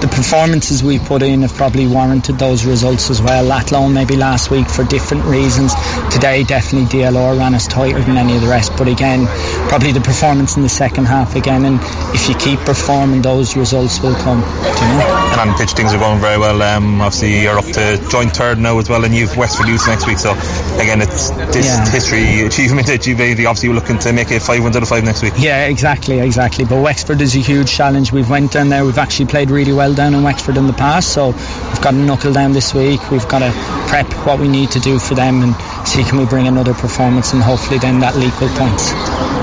[0.00, 3.50] the performances we put in have probably warranted those results as well.
[3.50, 5.74] Athlone maybe last week for different reasons.
[6.12, 8.72] Today definitely DLR ran us tighter than any of the rest.
[8.76, 9.26] But again,
[9.68, 11.64] probably the performance in the second half again.
[11.64, 11.80] And
[12.14, 14.38] if you keep performing, those results will come.
[14.38, 15.30] You know?
[15.32, 16.62] And on pitch, things are going very well.
[16.62, 20.06] Um, obviously, you're up to joint third now as well, and you've Wexford Youth next
[20.06, 20.18] week.
[20.18, 20.32] So
[20.78, 21.90] again, it's this yeah.
[21.90, 25.04] history achievement that you've obviously you're looking to make it five wins out of five
[25.04, 25.34] next week.
[25.38, 26.64] Yeah, exactly, exactly.
[26.64, 28.12] But Wexford is a huge challenge.
[28.12, 28.84] We've went down there.
[28.84, 31.96] We've actually played really well down in Wexford in the past, so we've got to
[31.96, 33.10] knuckle down this week.
[33.10, 33.52] We've got to
[33.88, 35.54] prep what we need to do for them and
[35.86, 38.92] see can we bring another performance and hopefully then that'll equal points.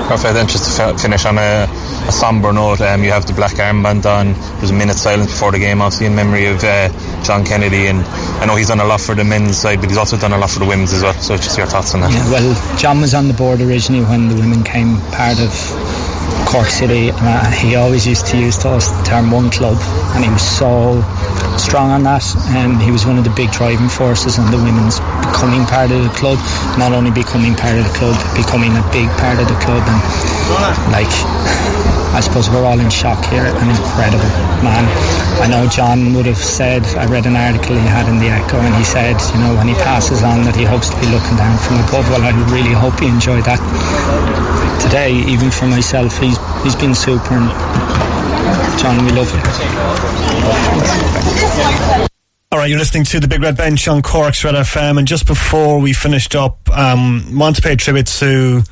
[0.06, 0.34] Perfect.
[0.34, 1.66] Then just to finish on a,
[2.06, 4.34] a somber note, um, you have the black armband on.
[4.58, 6.88] There's a minute silence before the game, obviously in memory of uh,
[7.24, 7.98] John Kennedy, and
[8.40, 10.38] I know he's done a lot for the men's side, but he's also done a
[10.38, 11.14] lot for the women's as well.
[11.14, 12.12] So just your thoughts on that.
[12.12, 15.50] Yeah, well, John was on the board originally when the women came part of
[16.46, 17.10] Cork City.
[17.12, 19.76] Uh, he always used to use the term one club,
[20.14, 21.00] and he was so
[21.56, 22.20] strong on that.
[22.52, 25.00] And he was one of the big driving forces on the women's
[25.32, 26.36] becoming part of the club.
[26.76, 29.80] Not only becoming part of the club, becoming a big part of the club.
[29.80, 29.98] And
[30.92, 31.08] like,
[32.12, 33.48] I suppose we're all in shock here.
[33.48, 34.28] An incredible
[34.60, 34.84] man.
[35.40, 36.84] I know John would have said.
[37.00, 39.68] I read an article he had in the Echo, and he said, you know, when
[39.68, 42.04] he passes on, that he hopes to be looking down from above.
[42.12, 43.60] Well, I really hope he enjoyed that
[44.84, 47.40] today, even for myself, he's he's been super.
[47.40, 48.15] And
[48.78, 49.40] John, we love you.
[52.52, 55.26] All right, you're listening to the Big Red Bench on Cork's Red FM, and just
[55.26, 58.62] before we finished up, um, want to pay tribute to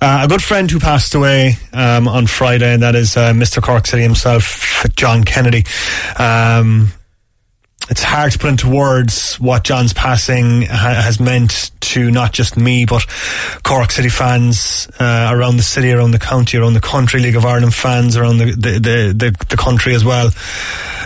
[0.00, 3.62] uh, a good friend who passed away um, on Friday, and that is uh, Mr.
[3.62, 5.64] Cork City himself, John Kennedy.
[6.18, 6.88] Um,
[7.90, 12.56] it's hard to put into words what John's passing ha- has meant to not just
[12.56, 13.06] me, but
[13.62, 17.44] Cork City fans uh, around the city, around the county, around the country, League of
[17.44, 20.30] Ireland fans around the the, the, the, the country as well.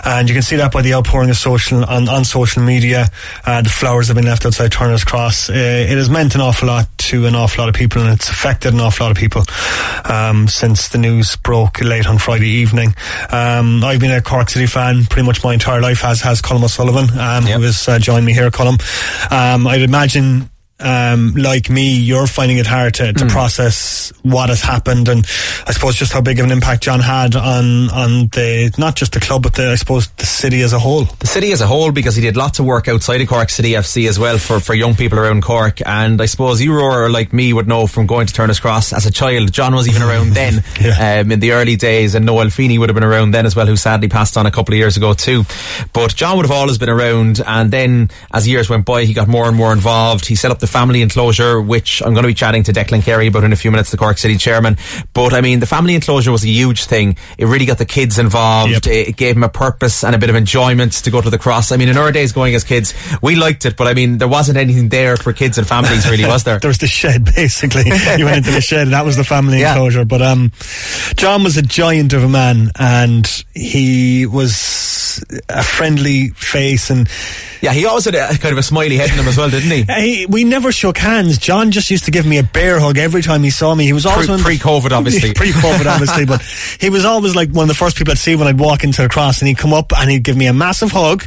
[0.06, 3.08] And you can see that by the outpouring of social on, on social media.
[3.44, 5.50] Uh, the flowers have been left outside Turner's Cross.
[5.50, 8.30] Uh, it has meant an awful lot to an awful lot of people, and it's
[8.30, 9.42] affected an awful lot of people
[10.04, 12.94] um, since the news broke late on Friday evening.
[13.30, 16.62] Um, I've been a Cork City fan pretty much my entire life, as has Colm
[16.62, 17.58] O'Sullivan, um, yep.
[17.58, 18.80] who has uh, joined me here, Colm.
[19.32, 20.48] Um, I'd imagine
[20.78, 23.30] um, like me, you're finding it hard to, to mm.
[23.30, 25.24] process what has happened, and
[25.66, 29.12] I suppose just how big of an impact John had on on the not just
[29.12, 31.04] the club, but the I suppose the city as a whole.
[31.04, 33.70] The city as a whole, because he did lots of work outside of Cork City
[33.70, 37.32] FC as well for, for young people around Cork, and I suppose you or like
[37.32, 39.52] me would know from going to Turner's Cross as a child.
[39.52, 41.20] John was even around then yeah.
[41.20, 43.66] um, in the early days, and Noel Feeney would have been around then as well,
[43.66, 45.44] who sadly passed on a couple of years ago too.
[45.94, 49.26] But John would have always been around, and then as years went by, he got
[49.26, 50.26] more and more involved.
[50.26, 53.28] He set up the family enclosure, which I'm going to be chatting to Declan Carey
[53.28, 54.76] about in a few minutes, the Cork City chairman.
[55.12, 57.16] But I mean, the family enclosure was a huge thing.
[57.38, 58.72] It really got the kids involved.
[58.72, 58.86] Yep.
[58.86, 61.72] It gave them a purpose and a bit of enjoyment to go to the cross.
[61.72, 64.28] I mean, in our days going as kids, we liked it, but I mean, there
[64.28, 66.58] wasn't anything there for kids and families, really, was there?
[66.60, 67.84] there was the shed, basically.
[68.16, 69.72] you went into the shed, and that was the family yeah.
[69.72, 70.04] enclosure.
[70.04, 70.52] But um,
[71.16, 74.86] John was a giant of a man, and he was
[75.48, 77.08] a friendly face and
[77.62, 79.70] yeah, he always had a, kind of a smiley head in him as well, didn't
[79.70, 79.82] he?
[80.16, 80.26] he?
[80.26, 81.38] We never shook hands.
[81.38, 83.84] John just used to give me a bear hug every time he saw me.
[83.84, 85.34] He was always pre COVID, obviously.
[85.34, 86.42] pre COVID, obviously, but
[86.80, 89.02] he was always like one of the first people I'd see when I'd walk into
[89.02, 91.24] the cross, and he'd come up and he'd give me a massive hug.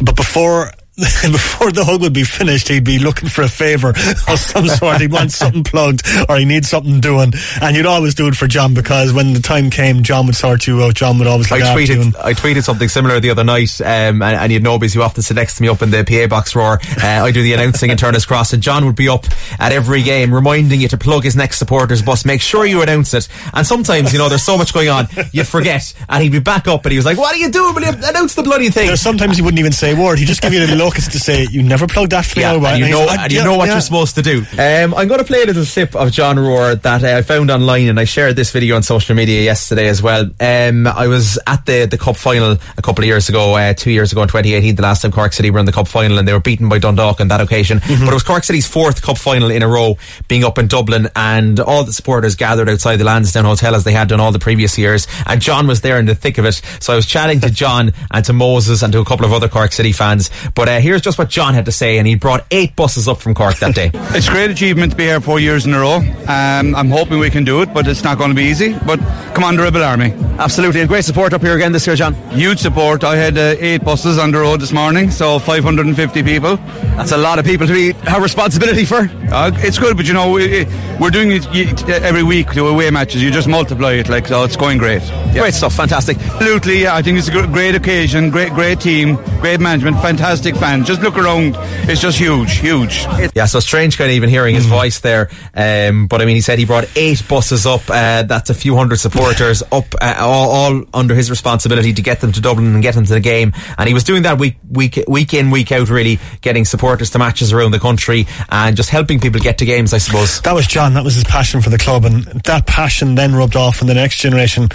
[0.00, 0.72] But before
[1.22, 3.90] before the hug would be finished, he'd be looking for a favour
[4.28, 5.00] of some sort.
[5.00, 7.32] He'd want something plugged or he needs something doing.
[7.62, 10.66] And you'd always do it for John because when the time came, John would sort
[10.66, 10.94] you out.
[10.94, 14.36] John would always like I tweeted, I tweeted something similar the other night, um, and,
[14.36, 16.54] and you'd know because you often sit next to me up in the PA box
[16.54, 16.78] roar.
[17.02, 19.24] Uh, I do the announcing in Turner's Cross, and John would be up
[19.58, 22.26] at every game reminding you to plug his next supporters bus.
[22.26, 23.28] Make sure you announce it.
[23.54, 25.94] And sometimes, you know, there's so much going on, you forget.
[26.10, 27.74] And he'd be back up and he was like, What are you doing?
[27.74, 28.94] Will you announce the bloody thing?
[28.96, 30.18] Sometimes he wouldn't even say a word.
[30.18, 32.66] He'd just give you a look to say, You never plugged that for yeah, me.
[32.66, 33.74] And you know, and you know what yeah.
[33.74, 34.38] you're supposed to do.
[34.52, 37.50] Um, I'm going to play a little clip of John Roar that uh, I found
[37.50, 40.30] online, and I shared this video on social media yesterday as well.
[40.40, 43.90] Um, I was at the the cup final a couple of years ago, uh, two
[43.90, 46.26] years ago in 2018, the last time Cork City were in the cup final, and
[46.26, 47.78] they were beaten by Dundalk on that occasion.
[47.78, 48.04] Mm-hmm.
[48.04, 49.96] But it was Cork City's fourth cup final in a row,
[50.28, 53.92] being up in Dublin, and all the supporters gathered outside the Lansdowne Hotel as they
[53.92, 55.06] had done all the previous years.
[55.26, 57.92] And John was there in the thick of it, so I was chatting to John
[58.10, 60.30] and to Moses and to a couple of other Cork City fans.
[60.54, 63.18] But uh, here's just what John had to say, and he brought eight buses up
[63.18, 63.90] from Cork that day.
[63.94, 65.96] it's a great achievement to be here four years in a row.
[65.96, 68.76] Um, I'm hoping we can do it, but it's not going to be easy.
[68.86, 68.98] But
[69.34, 70.12] come on, the Rebel Army.
[70.38, 72.14] Absolutely, and great support up here again this year, John.
[72.30, 73.04] Huge support.
[73.04, 76.56] I had uh, eight buses on the road this morning, so 550 people.
[76.96, 79.08] That's a lot of people to be, have responsibility for.
[79.30, 83.22] Uh, it's good, but you know, we, are doing it every week, do away matches.
[83.22, 85.02] You just multiply it, like, so it's going great.
[85.02, 85.40] Yeah.
[85.40, 86.18] Great stuff, fantastic.
[86.18, 90.86] Absolutely, yeah, I think it's a great occasion, great, great team, great management, fantastic fans.
[90.86, 91.56] Just look around,
[91.90, 93.04] it's just huge, huge.
[93.34, 94.68] Yeah, so strange kind of even hearing his mm.
[94.68, 95.28] voice there.
[95.54, 97.82] Um, but I mean, he said he brought eight buses up.
[97.90, 102.20] Uh, that's a few hundred supporters up, uh, all, all, under his responsibility to get
[102.20, 103.52] them to Dublin and get them to the game.
[103.76, 107.18] And he was doing that week, week, week in, week out, really getting supporters to
[107.18, 109.92] matches around the country and just helping people get to games.
[109.92, 110.94] I suppose that was John.
[110.94, 113.94] That was his passion for the club, and that passion then rubbed off on the
[113.94, 114.68] next generation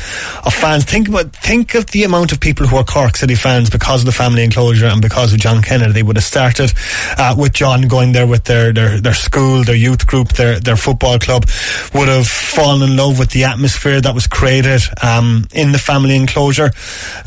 [0.43, 0.83] of fans.
[0.83, 4.05] Think about, think of the amount of people who are Cork City fans because of
[4.05, 5.76] the family enclosure and because of John Kennedy.
[5.81, 6.73] They would have started
[7.17, 10.77] uh, with John going there with their, their, their school, their youth group, their, their
[10.77, 11.45] football club,
[11.93, 16.15] would have fallen in love with the atmosphere that was created um, in the family
[16.15, 16.71] enclosure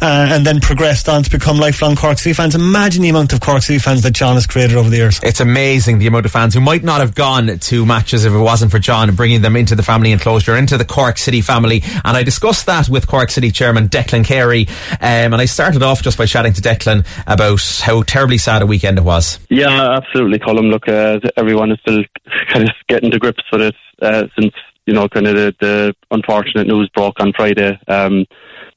[0.03, 2.55] uh, and then progressed on to become lifelong Cork City fans.
[2.55, 5.21] Imagine the amount of Cork City fans that John has created over the years.
[5.23, 8.39] It's amazing the amount of fans who might not have gone to matches if it
[8.39, 11.83] wasn't for John bringing them into the family enclosure, into the Cork City family.
[12.05, 14.67] And I discussed that with Cork City chairman Declan Carey.
[15.01, 18.67] Um, and I started off just by chatting to Declan about how terribly sad a
[18.67, 19.39] weekend it was.
[19.49, 20.71] Yeah, absolutely, Colm.
[20.71, 22.03] Look, uh, everyone is still
[22.49, 24.53] kind of getting to grips with it uh, since
[24.87, 27.79] you know kind of the, the, unfortunate news broke on Friday.
[27.89, 28.27] Um,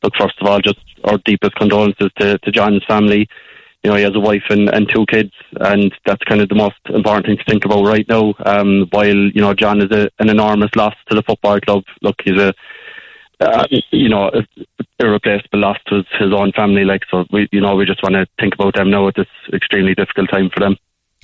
[0.03, 3.27] look, first of all, just our deepest condolences to, to John's family.
[3.83, 6.55] You know, he has a wife and, and two kids, and that's kind of the
[6.55, 8.33] most important thing to think about right now.
[8.45, 11.83] Um, while you know John is a, an enormous loss to the football club.
[12.01, 12.53] Look, he's a
[13.39, 14.31] uh, you know,
[14.99, 16.83] irreplaceable loss to his, his own family.
[16.83, 19.27] Like, so we, you know, we just want to think about them now at this
[19.53, 20.77] extremely difficult time for them.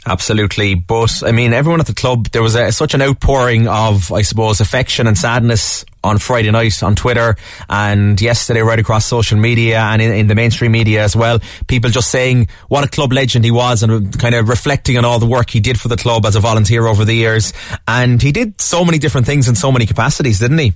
[0.05, 4.13] Absolutely, but I mean, everyone at the club, there was a, such an outpouring of,
[4.13, 7.35] I suppose, affection and sadness on Friday night on Twitter
[7.69, 11.39] and yesterday right across social media and in, in, the mainstream media as well.
[11.67, 15.19] People just saying what a club legend he was and kind of reflecting on all
[15.19, 17.51] the work he did for the club as a volunteer over the years.
[17.85, 20.73] And he did so many different things in so many capacities, didn't he?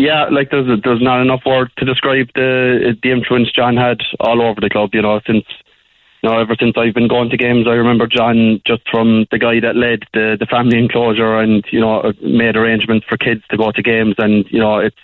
[0.00, 4.40] Yeah, like there's there's not enough word to describe the the influence John had all
[4.40, 4.94] over the club.
[4.94, 5.44] You know, since
[6.22, 9.38] you know, ever since I've been going to games, I remember John just from the
[9.38, 13.58] guy that led the the family enclosure and you know made arrangements for kids to
[13.58, 14.96] go to games, and you know it's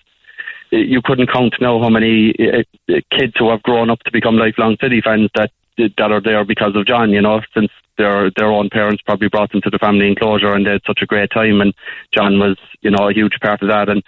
[0.71, 2.63] you couldn't count now how many uh,
[3.11, 6.75] kids who have grown up to become lifelong City fans that that are there because
[6.77, 7.11] of John.
[7.11, 10.67] You know, since their their own parents probably brought them to the family enclosure and
[10.67, 11.75] they had such a great time and
[12.13, 14.03] John was you know a huge part of that and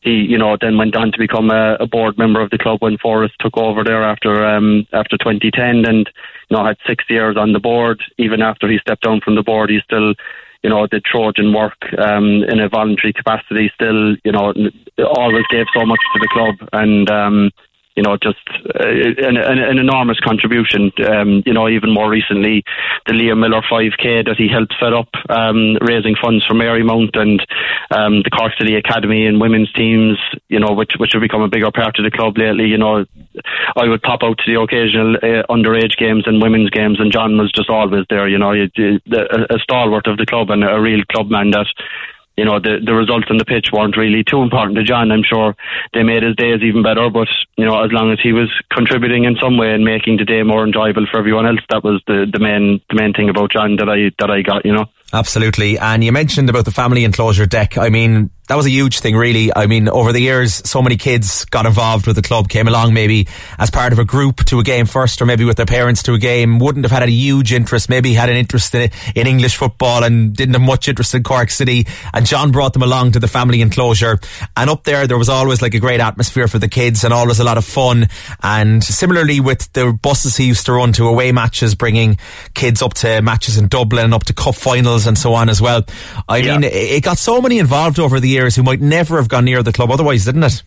[0.00, 2.80] he you know then went on to become a, a board member of the club
[2.80, 6.10] when FORAS took over there after um after 2010 and
[6.48, 9.42] you know had six years on the board even after he stepped down from the
[9.42, 10.14] board he still
[10.62, 13.70] you know, did Trojan work um, in a voluntary capacity.
[13.74, 14.54] Still, you know,
[15.14, 17.50] always gave so much to the club, and um,
[17.94, 18.38] you know, just
[18.74, 20.90] uh, an, an, an, enormous contribution.
[21.06, 22.64] Um, you know, even more recently,
[23.06, 27.40] the Liam Miller 5K that he helped set up, um, raising funds for Marymount and
[27.90, 30.18] um, the Cork City Academy and women's teams,
[30.48, 32.66] you know, which which have become a bigger part of the club lately.
[32.66, 33.04] You know,
[33.76, 37.38] I would pop out to the occasional uh, underage games and women's games, and John
[37.38, 38.28] was just always there.
[38.28, 41.66] You know, a, a stalwart of the club and a real clubman that
[42.36, 45.12] you know, the, the results on the pitch weren't really too important to John.
[45.12, 45.54] I'm sure
[45.92, 49.24] they made his days even better, but, you know, as long as he was contributing
[49.24, 52.26] in some way and making the day more enjoyable for everyone else, that was the,
[52.30, 54.86] the main, the main thing about John that I, that I got, you know.
[55.12, 55.78] Absolutely.
[55.78, 57.78] And you mentioned about the family enclosure deck.
[57.78, 59.50] I mean, that was a huge thing, really.
[59.54, 62.92] I mean, over the years, so many kids got involved with the club, came along
[62.92, 63.26] maybe
[63.58, 66.12] as part of a group to a game first, or maybe with their parents to
[66.12, 69.56] a game, wouldn't have had a huge interest, maybe had an interest in, in English
[69.56, 71.86] football and didn't have much interest in Cork City.
[72.12, 74.18] And John brought them along to the family enclosure.
[74.56, 77.40] And up there, there was always like a great atmosphere for the kids and always
[77.40, 78.08] a lot of fun.
[78.42, 82.18] And similarly with the buses he used to run to away matches, bringing
[82.52, 85.82] kids up to matches in Dublin, up to cup finals and so on as well.
[86.28, 86.58] I yeah.
[86.58, 89.62] mean, it got so many involved over the years who might never have gone near
[89.62, 90.62] the club otherwise, didn't it?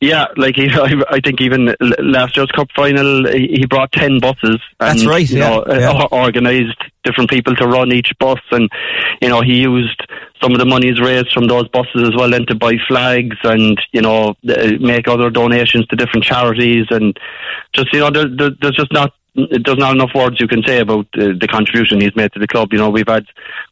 [0.00, 0.70] Yeah, like he,
[1.10, 4.60] I think even last year's cup final, he brought ten buses.
[4.80, 5.28] And, That's right.
[5.28, 6.06] You yeah, know, yeah.
[6.12, 8.70] organised different people to run each bus, and
[9.20, 10.00] you know he used
[10.40, 13.80] some of the monies raised from those buses as well then to buy flags and
[13.92, 17.18] you know make other donations to different charities, and
[17.72, 20.80] just you know there, there, there's just not there's not enough words you can say
[20.80, 22.72] about uh, the contribution he's made to the club.
[22.72, 23.24] You know, we've had,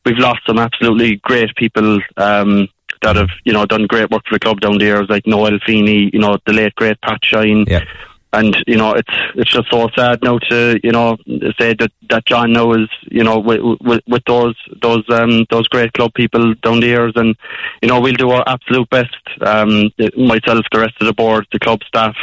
[0.04, 2.68] we've lost some absolutely great people um,
[3.02, 5.58] that have, you know, done great work for the club down the years, like Noel
[5.64, 7.64] Feeney, you know, the late great Pat Shine.
[7.66, 7.84] Yeah.
[8.32, 11.16] And you know it's it's just so sad now to you know
[11.58, 15.68] say that that John now is you know with with, with those those um those
[15.68, 17.12] great club people down the years.
[17.16, 17.34] And
[17.80, 21.60] you know we'll do our absolute best um myself the rest of the board the
[21.60, 22.16] club staff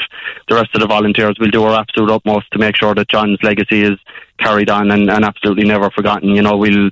[0.50, 3.40] the rest of the volunteers we'll do our absolute utmost to make sure that John's
[3.42, 3.98] legacy is
[4.38, 6.30] carried on and, and absolutely never forgotten.
[6.30, 6.92] You know we'll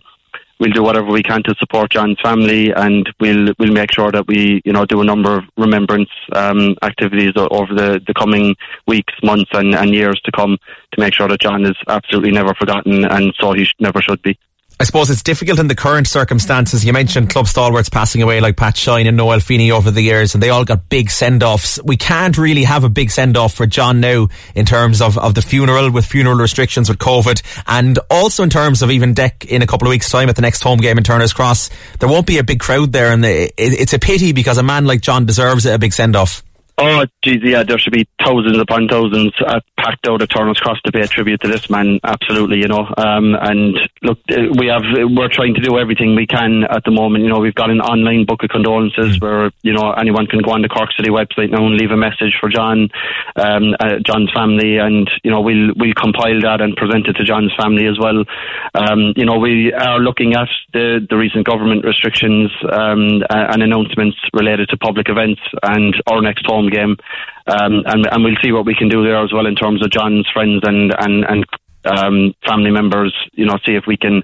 [0.62, 4.28] we'll do whatever we can to support John's family, and we'll we'll make sure that
[4.28, 8.56] we you know do a number of remembrance um, activities over the, the coming
[8.88, 10.58] weeks, months, and, and years to come
[10.92, 14.22] to make sure that John is absolutely never forgotten, and so he sh- never should
[14.22, 14.38] be.
[14.80, 16.84] I suppose it's difficult in the current circumstances.
[16.84, 20.34] You mentioned club stalwarts passing away like Pat Shine and Noel Feeney over the years,
[20.34, 21.80] and they all got big send offs.
[21.84, 25.36] We can't really have a big send off for John now in terms of, of
[25.36, 29.62] the funeral with funeral restrictions with COVID, and also in terms of even Deck in
[29.62, 31.70] a couple of weeks' time at the next home game in Turner's Cross.
[32.00, 35.02] There won't be a big crowd there, and it's a pity because a man like
[35.02, 36.44] John deserves a big send off.
[36.84, 40.82] Oh, geez, yeah, there should be thousands upon thousands uh, packed out at Turner's Cross
[40.84, 42.00] to pay tribute to this man.
[42.04, 42.92] Absolutely, you know.
[42.98, 44.82] Um, and look, uh, we have
[45.16, 47.24] we're trying to do everything we can at the moment.
[47.24, 49.22] You know, we've got an online book of condolences mm.
[49.22, 51.98] where you know anyone can go on the Cork City website now and leave a
[51.98, 52.90] message for John,
[53.36, 57.24] um, uh, John's family, and you know we'll we'll compile that and present it to
[57.24, 58.24] John's family as well.
[58.74, 64.18] Um, you know, we are looking at the the recent government restrictions um, and announcements
[64.34, 66.98] related to public events and our next home game,
[67.48, 69.92] um, and and we'll see what we can do there as well in terms of
[69.92, 71.46] John's friends and and and
[71.86, 74.24] um, family members, you know, see if we can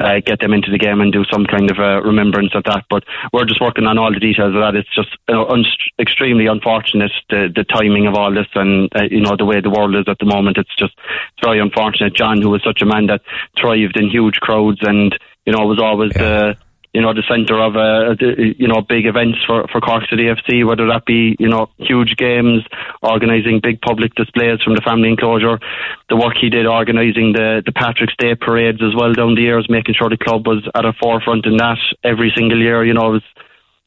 [0.00, 2.84] uh, get them into the game and do some kind of a remembrance of that.
[2.90, 4.74] But we're just working on all the details of that.
[4.74, 5.64] It's just you know, un-
[6.00, 9.70] extremely unfortunate the, the timing of all this and uh, you know the way the
[9.70, 10.58] world is at the moment.
[10.58, 12.14] It's just it's very unfortunate.
[12.14, 13.22] John, who was such a man that
[13.60, 16.22] thrived in huge crowds and you know was always yeah.
[16.22, 16.56] the
[16.96, 20.32] you know, the centre of uh, a, you know, big events for, for Cork City
[20.32, 22.64] FC, whether that be, you know, huge games,
[23.02, 25.60] organising big public displays from the family enclosure,
[26.08, 29.66] the work he did organising the, the Patrick's Day parades as well down the years,
[29.68, 33.08] making sure the club was at a forefront in that every single year, you know,
[33.08, 33.28] it was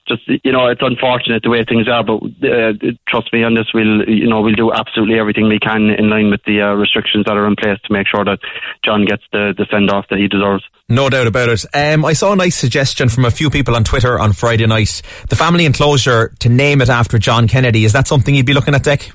[0.10, 2.74] just you know it's unfortunate the way things are, but uh,
[3.08, 3.68] trust me on this.
[3.74, 7.26] We'll you know we'll do absolutely everything we can in line with the uh, restrictions
[7.26, 8.40] that are in place to make sure that
[8.84, 10.64] John gets the, the send off that he deserves.
[10.90, 11.66] No doubt about it.
[11.74, 15.02] Um, I saw a nice suggestion from a few people on Twitter on Friday night.
[15.30, 17.86] The family enclosure to name it after John Kennedy.
[17.86, 19.12] Is that something you'd be looking at, Dick?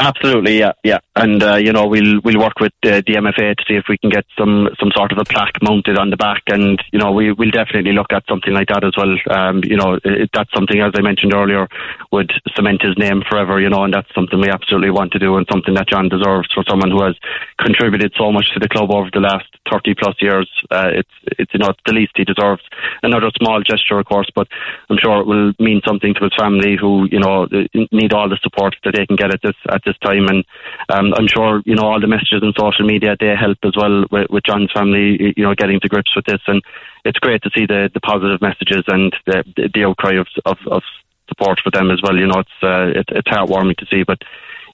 [0.00, 3.64] Absolutely, yeah, yeah, and uh, you know we'll we'll work with uh, the MFA to
[3.66, 6.42] see if we can get some some sort of a plaque mounted on the back,
[6.46, 9.10] and you know we will definitely look at something like that as well.
[9.28, 11.66] Um, you know it, that's something as I mentioned earlier
[12.12, 13.58] would cement his name forever.
[13.60, 16.46] You know, and that's something we absolutely want to do, and something that John deserves
[16.54, 17.16] for someone who has
[17.58, 20.48] contributed so much to the club over the last thirty plus years.
[20.70, 22.62] Uh, it's it's you know it's the least he deserves.
[23.02, 24.46] Another small gesture, of course, but
[24.90, 27.48] I'm sure it will mean something to his family, who you know
[27.90, 30.26] need all the support that they can get at this at this time.
[30.28, 30.44] And
[30.88, 34.04] um, I'm sure you know all the messages on social media they help as well
[34.10, 36.40] with, with John's family, you know, getting to grips with this.
[36.46, 36.62] And
[37.04, 40.82] it's great to see the, the positive messages and the, the outcry of, of, of
[41.28, 42.16] support for them as well.
[42.16, 44.02] You know, it's uh, it, it's heartwarming to see.
[44.02, 44.18] But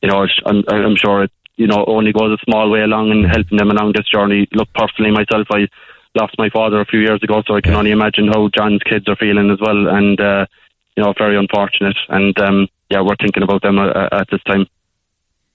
[0.02, 3.24] you know, I'm, I'm sure it you know only goes a small way along in
[3.24, 4.48] helping them along this journey.
[4.52, 5.68] Look, personally, myself, I
[6.14, 9.08] lost my father a few years ago, so I can only imagine how John's kids
[9.08, 9.88] are feeling as well.
[9.88, 10.46] And uh,
[10.96, 11.96] you know, very unfortunate.
[12.08, 14.66] And um, yeah, we're thinking about them uh, at this time.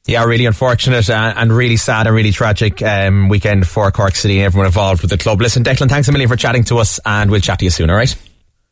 [0.10, 4.46] Yeah, really unfortunate and, really sad and really tragic um, weekend for Cork City and
[4.46, 5.40] everyone involved with the club.
[5.40, 7.90] Listen, Declan, thanks a million for chatting to us and we'll chat to you soon,
[7.92, 8.16] all right?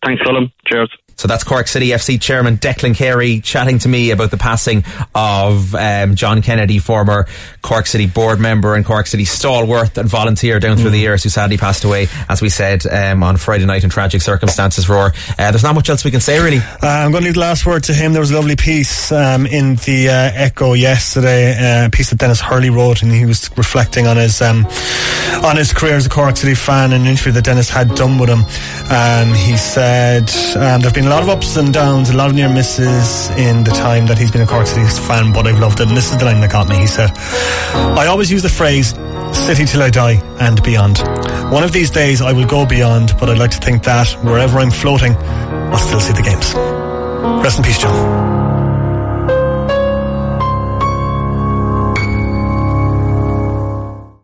[0.04, 0.52] Thanks, Colm.
[0.66, 0.90] Cheers.
[1.18, 4.84] So that's Cork City FC chairman Declan Carey chatting to me about the passing
[5.16, 7.26] of um, John Kennedy, former
[7.64, 10.94] Cork City board member and Cork City stalwart and volunteer down through mm.
[10.94, 14.22] the years, who sadly passed away, as we said, um, on Friday night in tragic
[14.22, 14.88] circumstances.
[14.88, 15.12] Roar.
[15.40, 16.60] Uh, there's not much else we can say, really.
[16.60, 18.14] Uh, I'm going to leave the last word to him.
[18.14, 22.20] There was a lovely piece um, in the uh, Echo yesterday, uh, a piece that
[22.20, 24.68] Denis Hurley wrote, and he was reflecting on his um,
[25.44, 28.20] on his career as a Cork City fan, and an interview that Denis had done
[28.20, 28.44] with him.
[28.92, 32.36] And he said um, there've been a lot of ups and downs, a lot of
[32.36, 35.80] near misses in the time that he's been a Cork City fan, but I've loved
[35.80, 35.88] it.
[35.88, 36.76] And this is the line that got me.
[36.76, 38.90] He said, I always use the phrase,
[39.34, 40.98] city till I die and beyond.
[41.50, 44.60] One of these days I will go beyond, but I'd like to think that wherever
[44.60, 46.54] I'm floating, I'll still see the games.
[47.42, 48.57] Rest in peace, John.